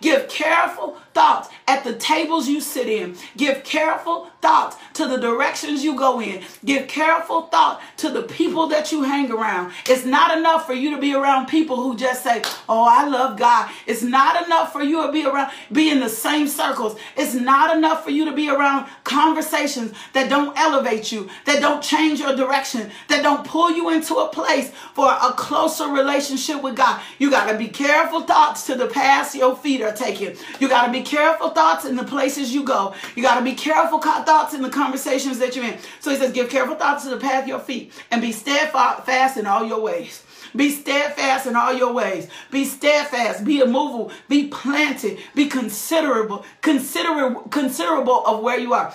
[0.00, 3.16] Give careful thoughts at the tables you sit in.
[3.36, 6.42] Give careful thoughts to the directions you go in.
[6.64, 9.72] Give careful thought to the people that you hang around.
[9.86, 13.38] It's not enough for you to be around people who just say, "Oh, I love
[13.38, 16.98] God." It's not enough for you to be around be in the same circles.
[17.16, 21.82] It's not enough for you to be around conversations that don't elevate you, that don't
[21.82, 26.76] change your direction, that don't pull you into a place for a closer relationship with
[26.76, 27.00] God.
[27.18, 30.36] You got to be careful thoughts to the paths your feet are taking.
[30.58, 32.94] You got to be careful thoughts in the places you go.
[33.16, 35.78] You got to be careful thoughts in the conversations that you're in.
[36.00, 39.36] So he says, give careful thoughts to the path of your feet and be steadfast
[39.36, 40.22] in all your ways.
[40.54, 42.28] Be steadfast in all your ways.
[42.50, 43.44] Be steadfast.
[43.44, 44.12] Be immovable.
[44.28, 45.18] Be planted.
[45.34, 48.92] Be considerable, considerable, considerable of where you are.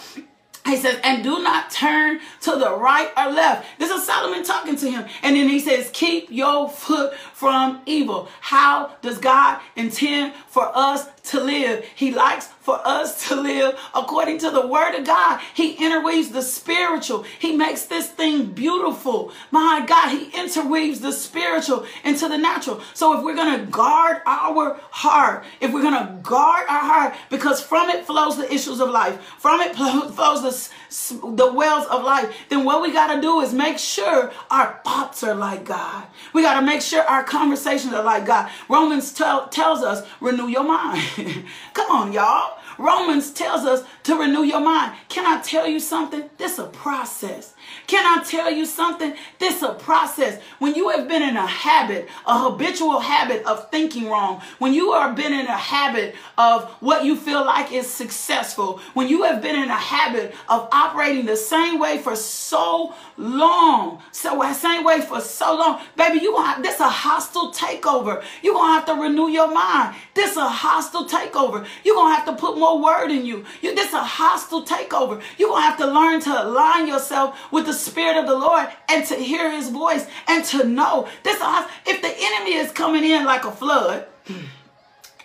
[0.66, 3.68] He says, and do not turn to the right or left.
[3.78, 5.06] This is Solomon talking to him.
[5.22, 8.30] And then he says, keep your foot from evil.
[8.42, 11.86] How does God intend for us to live?
[11.96, 15.40] He likes for us to live according to the word of God.
[15.54, 17.24] He interweaves the spiritual.
[17.38, 19.32] He makes this thing beautiful.
[19.52, 22.82] My God, he interweaves the spiritual into the natural.
[22.96, 27.14] So if we're going to guard our heart, if we're going to guard our heart,
[27.30, 32.04] because from it flows the issues of life, from it flows the, the wells of
[32.04, 36.08] life, then what we got to do is make sure our thoughts are like God.
[36.34, 38.50] We got to make sure our conversations are like God.
[38.68, 41.04] Romans tell, tells us, renew your mind.
[41.76, 42.55] Come on, y'all.
[42.78, 44.94] Romans tells us to renew your mind.
[45.10, 46.30] Can I tell you something?
[46.38, 47.55] This is a process.
[47.88, 49.14] Can I tell you something?
[49.40, 50.42] This a process.
[50.60, 54.94] When you have been in a habit, a habitual habit of thinking wrong, when you
[54.94, 59.42] have been in a habit of what you feel like is successful, when you have
[59.42, 65.02] been in a habit of operating the same way for so long, so same way
[65.02, 68.24] for so long, baby, you gonna have, this a hostile takeover.
[68.42, 69.96] you gonna have to renew your mind.
[70.14, 71.66] This a hostile takeover.
[71.84, 73.46] you gonna have to put more word in you.
[73.62, 75.22] you this a hostile takeover.
[75.38, 79.04] you gonna have to learn to align yourself with the Spirit of the Lord and
[79.08, 81.40] to hear His voice and to know this.
[81.88, 84.06] If the enemy is coming in like a flood,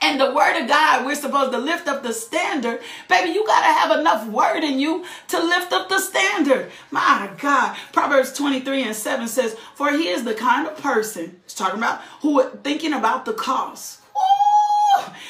[0.02, 2.80] and the word of God, we're supposed to lift up the standard.
[3.08, 6.70] Baby, you got to have enough word in you to lift up the standard.
[6.90, 7.76] My God.
[7.92, 12.42] Proverbs 23 and 7 says, For he is the kind of person, talking about who
[12.62, 13.99] thinking about the cost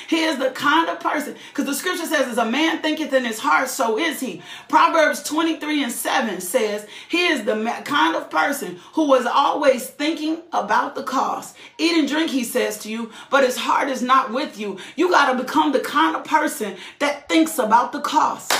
[0.09, 3.25] he is the kind of person, because the scripture says, as a man thinketh in
[3.25, 4.43] his heart, so is he.
[4.68, 10.39] Proverbs 23 and 7 says, he is the kind of person who was always thinking
[10.53, 11.57] about the cost.
[11.79, 14.79] Eat and drink, he says to you, but his heart is not with you.
[14.97, 18.53] You got to become the kind of person that thinks about the cost.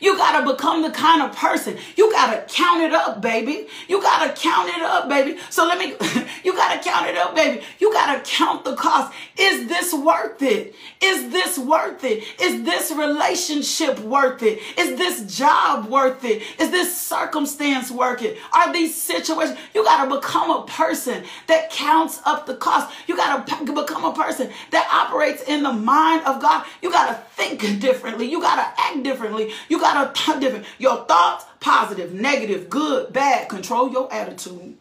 [0.00, 1.78] You got to become the kind of person.
[1.96, 3.68] You got to count it up, baby.
[3.88, 5.38] You got to count it up, baby.
[5.50, 5.94] So let me,
[6.44, 7.62] you got to count it up, baby.
[7.78, 9.14] You got to count the cost.
[9.36, 10.74] Is this worth it?
[11.02, 12.24] Is this worth it?
[12.40, 14.60] Is this relationship worth it?
[14.78, 16.42] Is this job worth it?
[16.58, 18.38] Is this circumstance worth it?
[18.52, 19.58] Are these situations?
[19.74, 22.94] You got to become a person that counts up the cost.
[23.06, 26.66] You got to become a person that operates in the mind of God.
[26.82, 28.26] You got to think differently.
[28.26, 29.52] You got to act differently.
[29.68, 30.64] You a ton different.
[30.78, 34.76] Your thoughts, positive, negative, good, bad, control your attitude.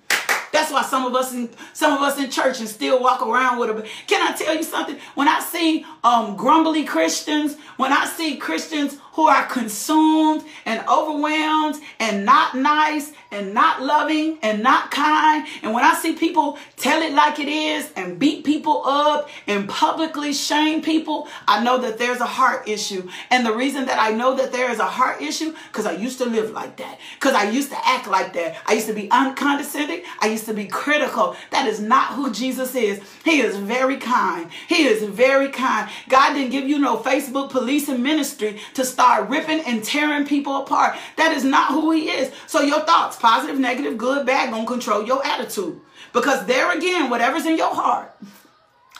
[0.56, 3.60] That's why some of us in some of us in church and still walk around
[3.60, 3.88] with a.
[4.08, 4.98] Can I tell you something?
[5.16, 11.76] When I see um, grumbly Christians, when I see Christians who are consumed and overwhelmed
[12.00, 15.46] and not nice and not loving and not kind.
[15.62, 19.68] And when I see people tell it like it is and beat people up and
[19.68, 23.10] publicly shame people, I know that there's a heart issue.
[23.30, 26.18] And the reason that I know that there is a heart issue, because I used
[26.20, 27.00] to live like that.
[27.16, 28.58] Because I used to act like that.
[28.66, 30.04] I used to be uncondescending.
[30.20, 31.36] I used to be critical.
[31.52, 33.02] That is not who Jesus is.
[33.24, 34.50] He is very kind.
[34.68, 35.90] He is very kind.
[36.10, 40.62] God didn't give you no Facebook police and ministry to start ripping and tearing people
[40.62, 40.96] apart.
[41.18, 42.32] That is not who he is.
[42.48, 45.82] So your thoughts, positive, negative, good, bad, gonna control your attitude.
[46.14, 48.16] Because there again, whatever's in your heart,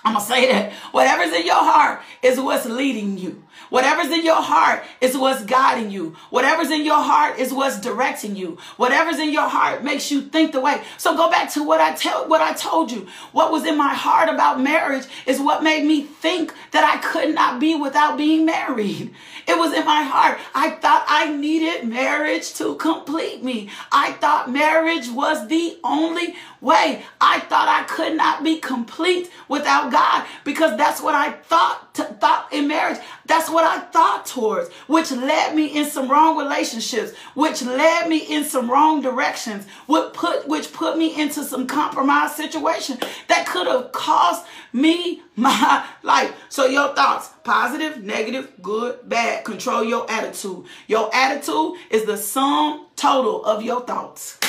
[0.06, 3.44] I'm gonna say that whatever's in your heart is what's leading you.
[3.72, 6.16] Whatever's in your heart is what's guiding you.
[6.30, 8.60] Whatever's in your heart is what's directing you.
[8.78, 10.84] Whatever's in your heart makes you think the way.
[10.98, 13.08] So go back to what I tell what I told you.
[13.32, 17.34] What was in my heart about marriage is what made me think that I could
[17.34, 19.12] not be without being married.
[19.48, 20.38] It was in my heart.
[20.54, 23.70] I thought I needed marriage to complete me.
[23.92, 26.36] I thought marriage was the only
[26.66, 27.04] way.
[27.22, 32.04] I thought I could not be complete without God because that's what I thought to,
[32.04, 33.00] thought in marriage.
[33.26, 38.18] That's what I thought towards, which led me in some wrong relationships, which led me
[38.18, 42.98] in some wrong directions, which put which put me into some compromised situation
[43.28, 46.34] that could have cost me my life.
[46.50, 50.66] So your thoughts, positive, negative, good, bad, control your attitude.
[50.88, 54.40] Your attitude is the sum total of your thoughts.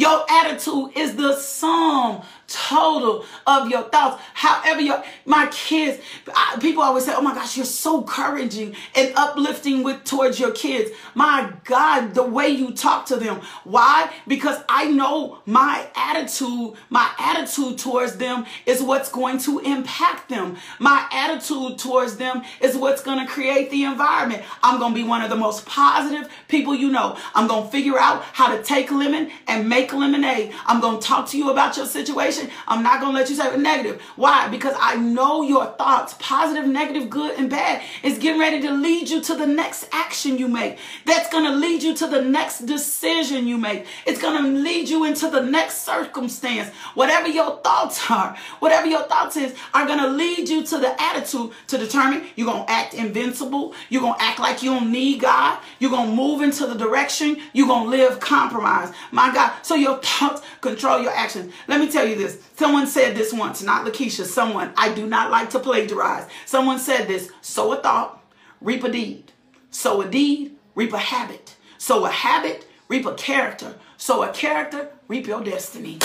[0.00, 4.22] Your attitude is the sum total of your thoughts.
[4.34, 6.02] However, your my kids,
[6.34, 10.52] I, people always say, "Oh my gosh, you're so encouraging and uplifting with towards your
[10.52, 13.40] kids." My God, the way you talk to them.
[13.64, 14.10] Why?
[14.26, 20.56] Because I know my attitude, my attitude towards them is what's going to impact them.
[20.78, 24.42] My attitude towards them is what's going to create the environment.
[24.62, 27.16] I'm going to be one of the most positive people you know.
[27.34, 30.52] I'm going to figure out how to take lemon and make lemonade.
[30.66, 33.36] I'm going to talk to you about your situation I'm not going to let you
[33.36, 34.00] say negative.
[34.16, 34.48] Why?
[34.48, 39.08] Because I know your thoughts, positive, negative, good, and bad, is getting ready to lead
[39.08, 40.78] you to the next action you make.
[41.04, 43.86] That's going to lead you to the next decision you make.
[44.06, 46.68] It's going to lead you into the next circumstance.
[46.94, 51.00] Whatever your thoughts are, whatever your thoughts is, are going to lead you to the
[51.00, 53.74] attitude to determine you're going to act invincible.
[53.88, 55.58] You're going to act like you don't need God.
[55.78, 57.40] You're going to move into the direction.
[57.52, 58.92] You're going to live compromise.
[59.10, 59.52] My God.
[59.62, 61.52] So your thoughts control your actions.
[61.68, 62.42] Let me tell you this this.
[62.56, 64.72] Someone said this once, not Lakeisha, someone.
[64.76, 66.28] I do not like to plagiarize.
[66.46, 68.22] Someone said this sow a thought,
[68.60, 69.32] reap a deed.
[69.70, 71.56] Sow a deed, reap a habit.
[71.78, 73.76] Sow a habit, reap a character.
[73.96, 75.98] Sow a character, reap your destiny.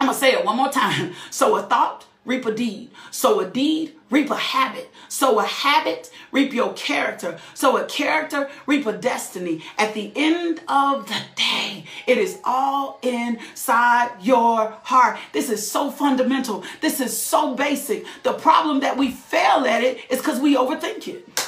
[0.00, 1.14] I'm going to say it one more time.
[1.30, 2.90] Sow a thought, reap a deed.
[3.10, 4.90] Sow a deed, reap a habit.
[5.08, 7.38] Sow a habit, reap your character.
[7.54, 9.62] Sow a character, reap a destiny.
[9.78, 15.18] At the end of the day, it is all inside your heart.
[15.32, 16.64] This is so fundamental.
[16.80, 18.04] This is so basic.
[18.24, 21.45] The problem that we fail at it is because we overthink it.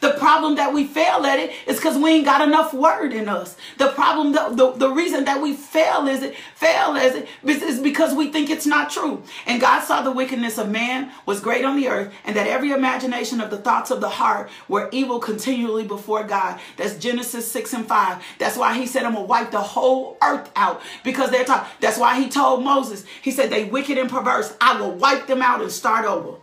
[0.00, 3.28] The problem that we fail at it is because we ain't got enough word in
[3.28, 3.56] us.
[3.78, 7.80] The problem, the, the, the reason that we fail is it fail as it is
[7.80, 9.22] because we think it's not true.
[9.46, 12.70] And God saw the wickedness of man was great on the earth, and that every
[12.70, 16.58] imagination of the thoughts of the heart were evil continually before God.
[16.76, 18.22] That's Genesis 6 and 5.
[18.38, 21.70] That's why he said, I'm gonna wipe the whole earth out because they're talking.
[21.80, 24.56] That's why he told Moses, he said, they wicked and perverse.
[24.60, 26.38] I will wipe them out and start over.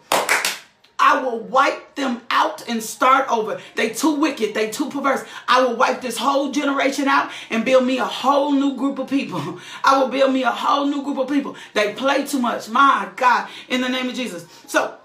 [1.00, 3.62] I will wipe them out and start over.
[3.76, 4.54] They too wicked.
[4.54, 5.24] They too perverse.
[5.48, 9.08] I will wipe this whole generation out and build me a whole new group of
[9.08, 9.60] people.
[9.84, 11.56] I will build me a whole new group of people.
[11.74, 12.68] They play too much.
[12.70, 14.46] My God, in the name of Jesus.
[14.66, 14.98] So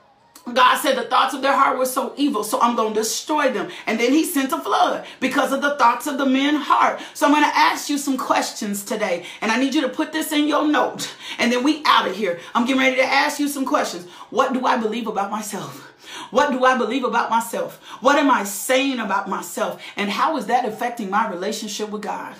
[0.52, 3.52] God said the thoughts of their heart were so evil, so I'm going to destroy
[3.52, 3.70] them.
[3.86, 7.00] And then he sent a flood because of the thoughts of the men's heart.
[7.14, 9.24] So I'm going to ask you some questions today.
[9.40, 11.14] And I need you to put this in your note.
[11.38, 12.40] And then we out of here.
[12.54, 14.08] I'm getting ready to ask you some questions.
[14.30, 15.88] What do I believe about myself?
[16.30, 17.80] What do I believe about myself?
[18.00, 19.80] What am I saying about myself?
[19.96, 22.34] And how is that affecting my relationship with God?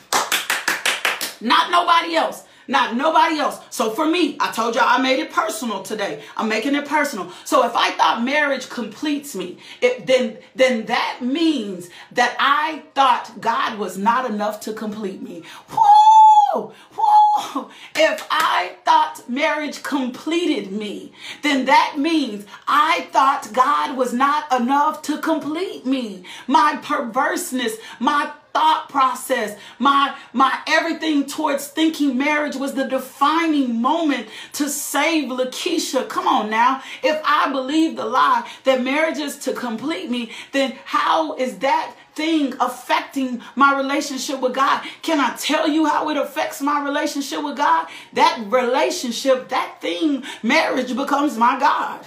[1.41, 2.45] Not nobody else.
[2.69, 3.61] Not nobody else.
[3.71, 6.23] So for me, I told y'all I made it personal today.
[6.37, 7.31] I'm making it personal.
[7.45, 13.41] So if I thought marriage completes me, it, then then that means that I thought
[13.41, 15.43] God was not enough to complete me.
[15.71, 17.71] Whoa, whoa.
[17.97, 25.03] If I thought marriage completed me, then that means I thought God was not enough
[25.03, 26.25] to complete me.
[26.47, 34.29] My perverseness, my thought process, my my everything towards thinking marriage was the defining moment
[34.53, 36.09] to save Lakeisha.
[36.09, 36.83] Come on now.
[37.03, 41.95] If I believe the lie that marriage is to complete me, then how is that
[42.15, 44.85] thing affecting my relationship with God.
[45.01, 47.87] Can I tell you how it affects my relationship with God?
[48.13, 52.05] That relationship, that thing, marriage becomes my God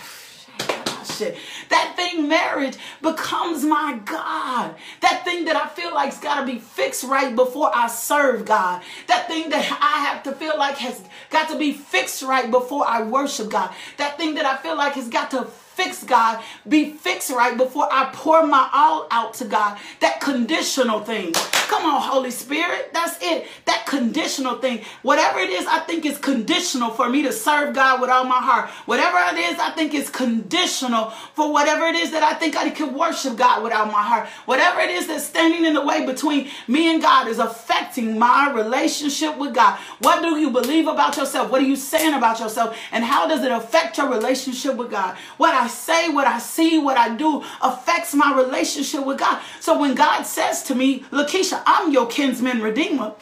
[1.16, 1.38] shit.
[1.70, 4.76] That thing, marriage, becomes my God.
[5.01, 8.82] That thing that I feel like's got to be fixed right before I serve God.
[9.07, 12.88] That thing that I have to feel like has got to be fixed right before
[12.88, 13.74] I worship God.
[13.97, 17.88] That thing that I feel like has got to fix God, be fixed right before
[17.91, 19.78] I pour my all out to God.
[19.99, 21.34] That conditional thing.
[21.67, 22.91] Come on, Holy Spirit.
[22.93, 23.47] That's it.
[23.65, 24.82] That conditional thing.
[25.01, 28.39] Whatever it is, I think is conditional for me to serve God with all my
[28.39, 28.69] heart.
[28.86, 32.69] Whatever it is, I think is conditional for whatever it is that I think I
[32.69, 34.28] can worship God with all my heart.
[34.45, 38.51] Whatever it is that's standing in the way between me and God is affecting my
[38.53, 39.78] relationship with God.
[39.99, 41.51] What do you believe about yourself?
[41.51, 42.78] What are you saying about yourself?
[42.91, 45.17] And how does it affect your relationship with God?
[45.38, 49.41] What I say, what I see, what I do affects my relationship with God.
[49.59, 53.13] So when God says to me, Lakeisha, I'm your kinsman redeemer.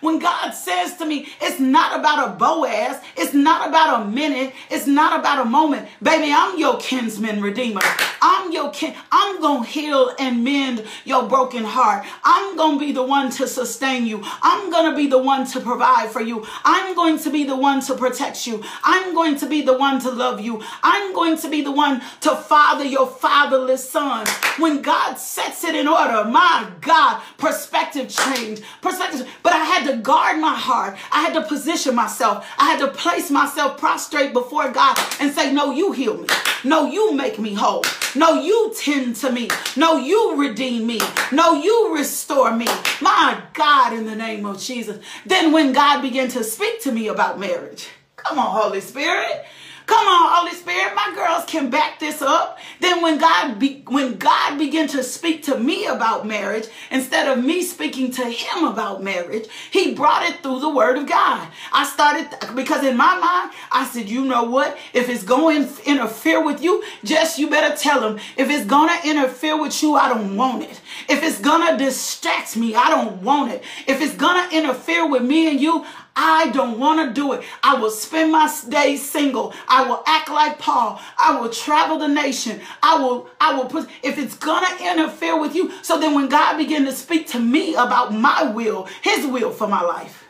[0.00, 4.54] When God says to me, it's not about a Boaz, it's not about a minute,
[4.70, 5.88] it's not about a moment.
[6.02, 7.80] Baby, I'm your kinsman redeemer.
[8.22, 8.94] I'm your kin.
[9.10, 12.06] I'm going to heal and mend your broken heart.
[12.24, 14.20] I'm going to be the one to sustain you.
[14.42, 16.46] I'm going to be the one to provide for you.
[16.64, 18.62] I'm going to be the one to protect you.
[18.84, 20.62] I'm going to be the one to love you.
[20.82, 24.26] I'm going to be the one to father your fatherless son.
[24.58, 28.60] When God sets it in order, my God, perspective change.
[28.82, 29.28] Perspective.
[29.42, 30.96] But I had to guard my heart.
[31.10, 32.46] I had to position myself.
[32.58, 36.28] I had to place myself prostrate before God and say, no, you heal me.
[36.64, 37.84] No, you make me whole.
[38.14, 39.48] No, you tend to me.
[39.76, 41.00] No, you redeem me.
[41.32, 42.66] No, you restore me.
[43.00, 45.02] My God, in the name of Jesus.
[45.24, 49.44] Then when God began to speak to me about marriage, come on, Holy Spirit.
[49.90, 52.60] Come on, Holy Spirit, my girls can back this up.
[52.78, 57.44] Then when God be, when God began to speak to me about marriage, instead of
[57.44, 61.48] me speaking to him about marriage, he brought it through the word of God.
[61.72, 64.78] I started because in my mind, I said, you know what?
[64.94, 68.20] If it's going to interfere with you, just you better tell him.
[68.36, 70.80] If it's going to interfere with you, I don't want it.
[71.08, 73.62] If it's to distract me, I don't want it.
[73.86, 74.14] If it's
[74.50, 75.84] to interfere with me and you,
[76.16, 77.42] I don't want to do it.
[77.62, 79.54] I will spend my days single.
[79.68, 81.00] I will act like Paul.
[81.18, 82.60] I will travel the nation.
[82.82, 85.72] I will, I will put, if it's going to interfere with you.
[85.82, 89.66] So then when God began to speak to me about my will, his will for
[89.66, 90.26] my life.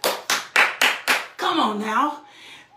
[1.36, 2.22] Come on now.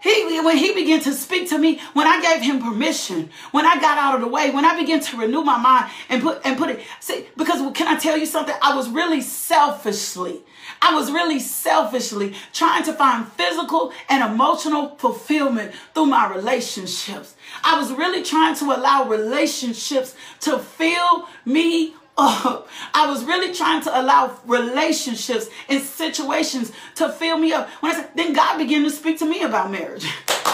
[0.03, 3.79] He when he began to speak to me, when I gave him permission, when I
[3.79, 6.57] got out of the way, when I began to renew my mind and put and
[6.57, 8.55] put it, see, because can I tell you something?
[8.61, 10.41] I was really selfishly,
[10.81, 17.35] I was really selfishly trying to find physical and emotional fulfillment through my relationships.
[17.63, 23.99] I was really trying to allow relationships to fill me I was really trying to
[23.99, 27.67] allow relationships and situations to fill me up.
[27.81, 30.07] When I said, then God began to speak to me about marriage.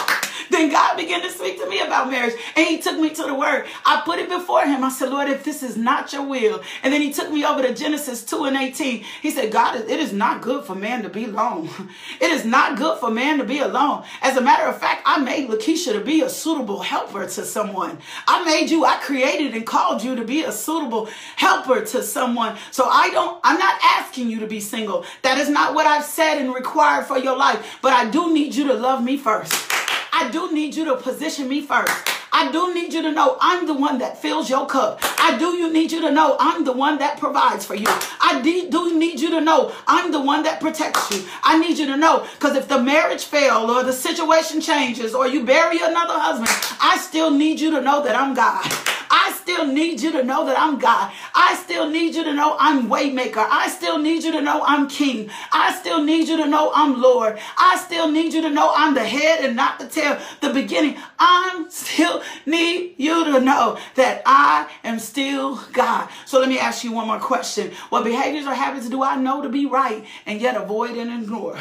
[0.50, 2.34] then God began to speak to me about marriage.
[2.56, 3.66] And he took me to the word.
[3.86, 4.84] I put it before him.
[4.84, 6.62] I said, Lord, if this is not your will.
[6.82, 9.04] And then he took me over to Genesis 2 and 18.
[9.22, 11.70] He said, God, it is not good for man to be alone.
[12.20, 14.04] It is not good for man to be alone.
[14.20, 17.98] As a matter of fact, I made Lakeisha to be a suitable helper to someone.
[18.26, 22.56] I made you, I created and called you to be a suitable helper to someone.
[22.70, 25.04] So I don't, I'm not asking you to be single.
[25.22, 27.78] That is not what I've said and required for your life.
[27.80, 29.79] But I do need you to love me first.
[30.12, 32.08] I do need you to position me first.
[32.32, 35.00] I do need you to know I'm the one that fills your cup.
[35.18, 37.86] I do you need you to know I'm the one that provides for you.
[38.20, 41.24] I do need you to know I'm the one that protects you.
[41.42, 45.26] I need you to know because if the marriage fails or the situation changes or
[45.26, 46.50] you bury another husband,
[46.80, 48.64] I still need you to know that I'm God.
[49.12, 51.12] I still need you to know that I'm God.
[51.34, 53.44] I still need you to know I'm waymaker.
[53.50, 55.30] I still need you to know I'm king.
[55.52, 57.38] I still need you to know I'm Lord.
[57.58, 60.96] I still need you to know I'm the head and not the tail, the beginning.
[61.18, 66.08] I'm still need you to know that I am still God.
[66.26, 67.72] So let me ask you one more question.
[67.90, 71.58] What behaviors or habits do I know to be right and yet avoid and ignore?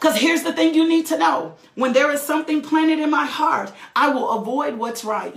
[0.00, 1.56] Because here's the thing you need to know.
[1.74, 5.34] When there is something planted in my heart, I will avoid what's right.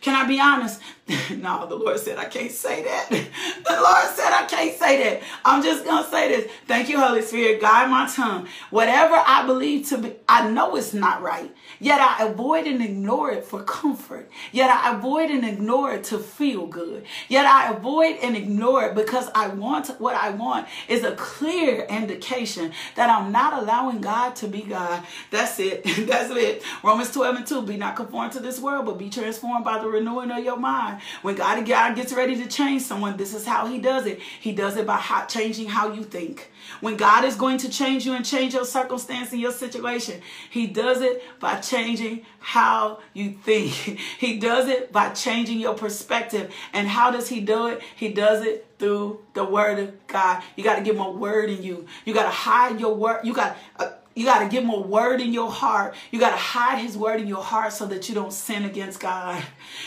[0.00, 0.80] Can I be honest?
[1.36, 3.08] no, the Lord said I can't say that.
[3.68, 5.22] The Lord said I can't say that.
[5.44, 6.50] I'm just going to say this.
[6.66, 7.60] Thank you, Holy Spirit.
[7.60, 8.48] Guide my tongue.
[8.70, 11.54] Whatever I believe to be, I know it's not right.
[11.80, 14.30] Yet I avoid and ignore it for comfort.
[14.52, 17.04] Yet I avoid and ignore it to feel good.
[17.28, 21.82] Yet I avoid and ignore it because I want what I want is a clear
[21.84, 25.04] indication that I'm not allowing God to be God.
[25.30, 25.84] That's it.
[26.06, 26.62] That's it.
[26.82, 27.62] Romans 12 and 2.
[27.62, 30.97] Be not conformed to this world, but be transformed by the renewing of your mind.
[31.22, 34.20] When God, God gets ready to change someone, this is how he does it.
[34.40, 36.50] He does it by changing how you think.
[36.80, 40.20] When God is going to change you and change your circumstance and your situation,
[40.50, 43.98] he does it by changing how you think.
[44.18, 46.52] He does it by changing your perspective.
[46.72, 47.80] And how does he do it?
[47.94, 50.42] He does it through the word of God.
[50.56, 51.86] You got to get more word in you.
[52.04, 53.20] You got to hide your word.
[53.24, 55.94] You got uh, you got to him a word in your heart.
[56.10, 58.98] You got to hide his word in your heart so that you don't sin against
[58.98, 59.40] God.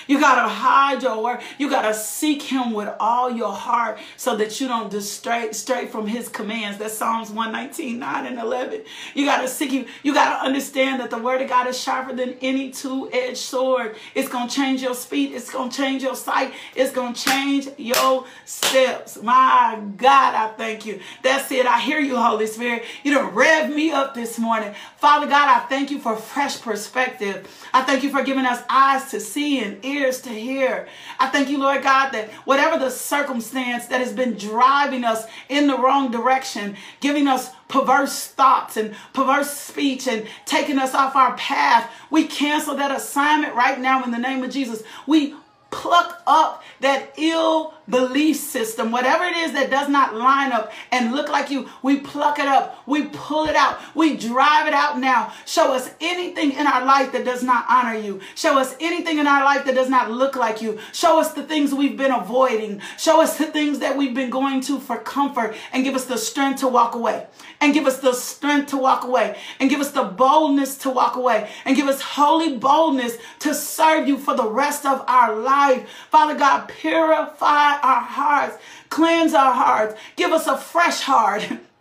[0.07, 1.41] You got to hide your word.
[1.57, 5.85] You got to seek him with all your heart so that you don't stray, stray
[5.87, 6.77] from his commands.
[6.77, 8.83] That's Psalms 119, 9 and 11.
[9.15, 9.85] You got to seek him.
[10.01, 13.97] You got to understand that the word of God is sharper than any two-edged sword.
[14.15, 15.33] It's going to change your speed.
[15.33, 16.53] It's going to change your sight.
[16.73, 19.21] It's going to change your steps.
[19.21, 21.01] My God, I thank you.
[21.21, 21.65] That's it.
[21.65, 22.85] I hear you, Holy Spirit.
[23.03, 24.71] You don't rev me up this morning.
[24.97, 27.47] Father God, I thank you for fresh perspective.
[27.73, 30.87] I thank you for giving us eyes to see and ears to hear.
[31.19, 35.65] I thank you, Lord God, that whatever the circumstance that has been driving us in
[35.65, 41.35] the wrong direction, giving us perverse thoughts and perverse speech and taking us off our
[41.35, 44.83] path, we cancel that assignment right now in the name of Jesus.
[45.07, 45.33] We
[45.71, 51.11] pluck up that ill belief system, whatever it is that does not line up and
[51.11, 54.99] look like you, we pluck it up, we pull it out, we drive it out
[54.99, 55.33] now.
[55.45, 58.21] Show us anything in our life that does not honor you.
[58.35, 60.79] Show us anything in our life that does not look like you.
[60.93, 62.81] Show us the things we've been avoiding.
[62.97, 66.17] Show us the things that we've been going to for comfort and give us the
[66.17, 67.27] strength to walk away.
[67.59, 69.37] And give us the strength to walk away.
[69.59, 71.49] And give us the boldness to walk away.
[71.63, 75.87] And give us holy boldness to serve you for the rest of our life.
[76.09, 78.57] Father God, purify our hearts,
[78.89, 81.47] cleanse our hearts, give us a fresh heart.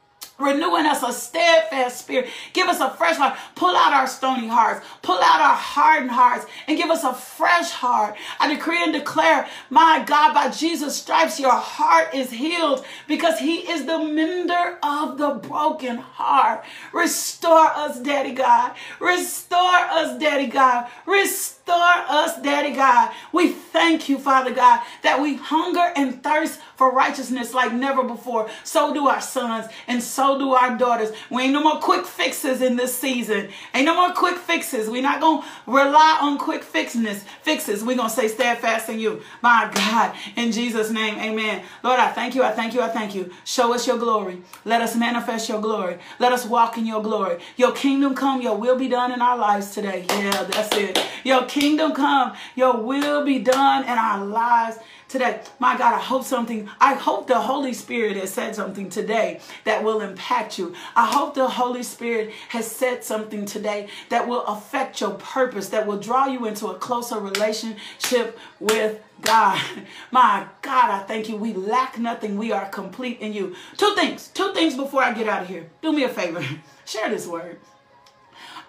[0.41, 2.29] renewing us a steadfast spirit.
[2.53, 3.39] Give us a fresh heart.
[3.55, 4.85] Pull out our stony hearts.
[5.03, 8.17] Pull out our hardened hearts and give us a fresh heart.
[8.39, 13.59] I decree and declare, my God, by Jesus' stripes, your heart is healed because he
[13.71, 16.65] is the mender of the broken heart.
[16.93, 18.75] Restore us, Daddy God.
[18.99, 20.89] Restore us, Daddy God.
[21.07, 23.13] Restore us, Daddy God.
[23.33, 28.49] We thank you, Father God, that we hunger and thirst for righteousness like never before.
[28.65, 31.13] So do our sons and so do our daughters.
[31.31, 33.51] We ain't no more quick fixes in this season.
[33.75, 34.89] Ain't no more quick fixes.
[34.89, 37.85] We're not going to rely on quick fixness, fixes.
[37.85, 39.23] We're going to stay steadfast in you.
[39.43, 41.63] My God, in Jesus' name, amen.
[41.83, 42.43] Lord, I thank you.
[42.43, 42.81] I thank you.
[42.81, 43.31] I thank you.
[43.45, 44.43] Show us your glory.
[44.65, 45.99] Let us manifest your glory.
[46.19, 47.41] Let us walk in your glory.
[47.57, 50.07] Your kingdom come, your will be done in our lives today.
[50.09, 50.99] Yeah, that's it.
[51.25, 55.43] Your kingdom come, your will be done in our lives today.
[55.59, 59.85] My God, I hope something, I hope the Holy Spirit has said something today that
[59.85, 60.75] will impact you.
[60.97, 65.87] I hope the Holy Spirit has said something today that will affect your purpose, that
[65.87, 69.61] will draw you into a closer relationship with God.
[70.11, 71.37] My God, I thank you.
[71.37, 72.39] We lack nothing.
[72.39, 73.55] We are complete in you.
[73.77, 75.69] Two things, two things before I get out of here.
[75.83, 76.43] Do me a favor.
[76.87, 77.59] Share this word.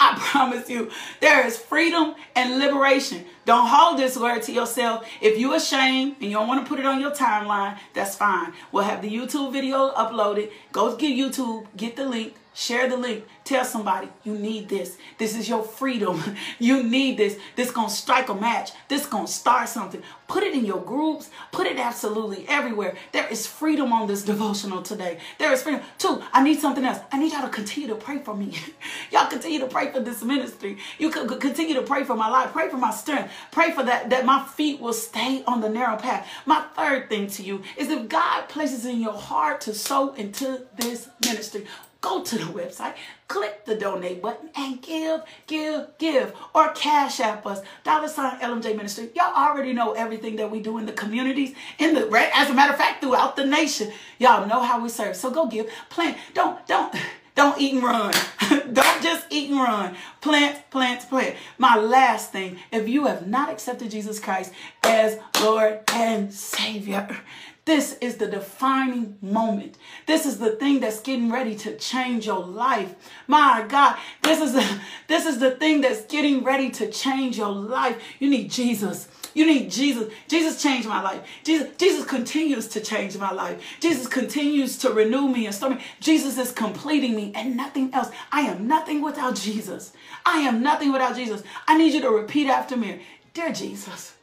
[0.02, 0.90] I promise you,
[1.20, 3.26] there is freedom and liberation.
[3.46, 5.08] Don't hold this word to yourself.
[5.22, 8.54] If you're ashamed and you don't want to put it on your timeline, that's fine.
[8.72, 10.52] We'll have the YouTube video uploaded.
[10.72, 13.26] Go get YouTube, get the link, Share the link.
[13.46, 14.98] Tell somebody you need this.
[15.18, 16.22] This is your freedom.
[16.60, 17.38] You need this.
[17.56, 18.72] This gonna strike a match.
[18.88, 20.04] This gonna start something.
[20.28, 21.30] Put it in your groups.
[21.52, 22.96] Put it absolutely everywhere.
[23.14, 25.18] There is freedom on this devotional today.
[25.40, 25.82] There is freedom.
[25.98, 27.00] Two, I need something else.
[27.12, 28.54] I need y'all to continue to pray for me.
[29.12, 30.78] y'all continue to pray for this ministry.
[31.00, 32.52] You could continue to pray for my life.
[32.52, 33.32] Pray for my strength.
[33.52, 36.28] Pray for that that my feet will stay on the narrow path.
[36.46, 40.68] My third thing to you is if God places in your heart to sow into
[40.78, 41.66] this ministry
[42.02, 42.96] go to the website,
[43.28, 46.36] click the donate button, and give, give, give.
[46.54, 49.10] Or cash app us, dollar sign LMJ Ministry.
[49.16, 52.54] Y'all already know everything that we do in the communities, in the right, as a
[52.54, 53.92] matter of fact, throughout the nation.
[54.20, 55.16] Y'all know how we serve.
[55.16, 55.70] So go give.
[55.90, 56.18] Plant.
[56.34, 56.94] Don't, don't.
[57.34, 58.14] Don't eat and run.
[58.74, 59.96] Don't just eat and run.
[60.20, 61.36] Plant, plant, plant.
[61.58, 64.52] My last thing, if you have not accepted Jesus Christ
[64.84, 67.22] as Lord and Savior,
[67.66, 69.78] this is the defining moment.
[70.08, 72.96] This is the thing that's getting ready to change your life.
[73.28, 77.52] My God, this is the, this is the thing that's getting ready to change your
[77.52, 78.02] life.
[78.20, 79.08] You need Jesus.
[79.36, 80.12] You need Jesus.
[80.28, 81.22] Jesus changed my life.
[81.44, 83.62] Jesus, Jesus continues to change my life.
[83.80, 85.84] Jesus continues to renew me and store me.
[86.00, 88.10] Jesus is completing me and nothing else.
[88.32, 89.94] I am nothing without Jesus.
[90.26, 91.44] I am nothing without Jesus.
[91.68, 93.04] I need you to repeat after me.
[93.34, 94.16] Dear Jesus,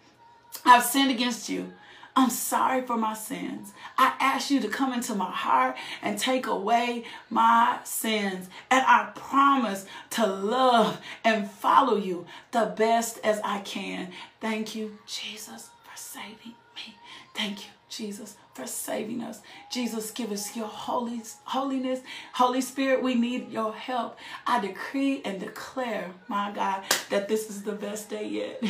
[0.64, 1.72] I've sinned against you.
[2.19, 3.73] I'm sorry for my sins.
[3.97, 8.49] I ask you to come into my heart and take away my sins.
[8.73, 14.11] And I promise to love and follow you the best as I can.
[14.41, 16.97] Thank you, Jesus, for saving me.
[17.37, 19.40] Thank you, Jesus, for saving us.
[19.70, 22.00] Jesus, give us your holy, holiness.
[22.32, 24.18] Holy Spirit, we need your help.
[24.48, 28.61] I decree and declare, my God, that this is the best day yet.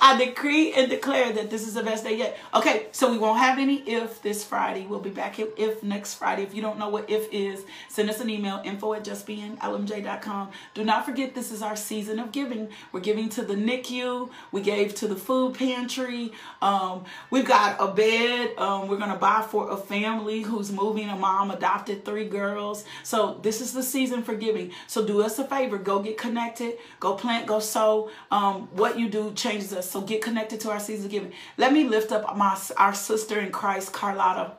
[0.00, 2.38] I decree and declare that this is the best day yet.
[2.54, 4.86] Okay, so we won't have any if this Friday.
[4.86, 6.42] We'll be back if next Friday.
[6.44, 10.50] If you don't know what if is, send us an email, info at justbeinglmj.com.
[10.74, 12.68] Do not forget this is our season of giving.
[12.92, 14.30] We're giving to the NICU.
[14.52, 16.32] We gave to the food pantry.
[16.62, 18.56] Um, we've got a bed.
[18.58, 21.08] Um, we're going to buy for a family who's moving.
[21.08, 22.84] A mom adopted three girls.
[23.02, 24.72] So this is the season for giving.
[24.86, 25.78] So do us a favor.
[25.78, 26.78] Go get connected.
[27.00, 27.46] Go plant.
[27.46, 28.10] Go sow.
[28.30, 29.90] Um, what you do changes us.
[29.90, 31.32] So get connected to our season of giving.
[31.56, 34.52] Let me lift up my our sister in Christ, Carlotta.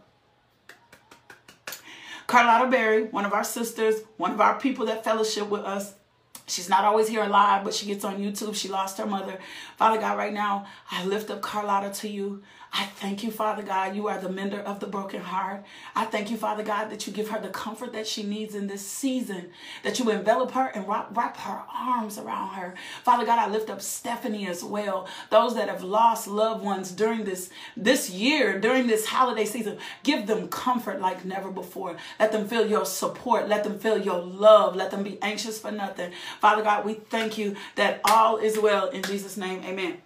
[2.28, 5.94] Carlotta Berry, one of our sisters, one of our people that fellowship with us.
[6.46, 8.56] She's not always here live, but she gets on YouTube.
[8.56, 9.38] She lost her mother.
[9.78, 12.44] Father God, right now, I lift up Carlotta to you.
[12.74, 13.96] I thank you, Father God.
[13.96, 15.64] You are the mender of the broken heart.
[15.96, 18.68] I thank you, Father God, that you give her the comfort that she needs in
[18.68, 19.50] this season,
[19.84, 22.76] that you envelop her and wrap, wrap her arms around her.
[23.04, 25.08] Father God, I lift up Stephanie as well.
[25.30, 30.28] Those that have lost loved ones during this, this year, during this holiday season, give
[30.28, 31.96] them comfort like never before.
[32.20, 33.48] Let them feel your support.
[33.48, 34.76] Let them feel your love.
[34.76, 36.12] Let them be anxious for nothing.
[36.42, 39.64] Father God, we thank you that all is well in Jesus' name.
[39.64, 39.98] Amen.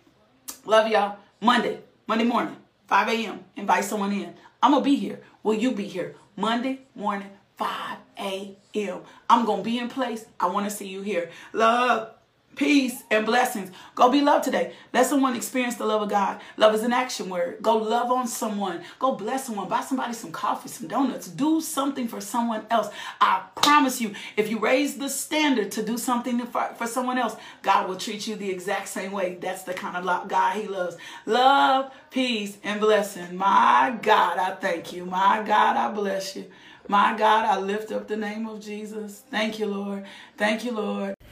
[0.65, 1.17] Love y'all.
[1.41, 1.79] Monday.
[2.11, 2.57] Monday morning,
[2.87, 3.39] 5 a.m.
[3.55, 4.33] Invite someone in.
[4.61, 5.21] I'm going to be here.
[5.43, 6.15] Will you be here?
[6.35, 8.99] Monday morning, 5 a.m.
[9.29, 10.25] I'm going to be in place.
[10.37, 11.29] I want to see you here.
[11.53, 12.09] Love
[12.55, 13.71] peace, and blessings.
[13.95, 14.73] Go be loved today.
[14.93, 16.39] Let someone experience the love of God.
[16.57, 17.57] Love is an action word.
[17.61, 18.81] Go love on someone.
[18.99, 19.67] Go bless someone.
[19.67, 21.27] Buy somebody some coffee, some donuts.
[21.27, 22.89] Do something for someone else.
[23.19, 27.35] I promise you, if you raise the standard to do something for, for someone else,
[27.61, 29.37] God will treat you the exact same way.
[29.39, 30.97] That's the kind of God He loves.
[31.25, 33.37] Love, peace, and blessing.
[33.37, 35.05] My God, I thank you.
[35.05, 36.45] My God, I bless you.
[36.87, 39.23] My God, I lift up the name of Jesus.
[39.29, 40.05] Thank you, Lord.
[40.37, 41.15] Thank you, Lord.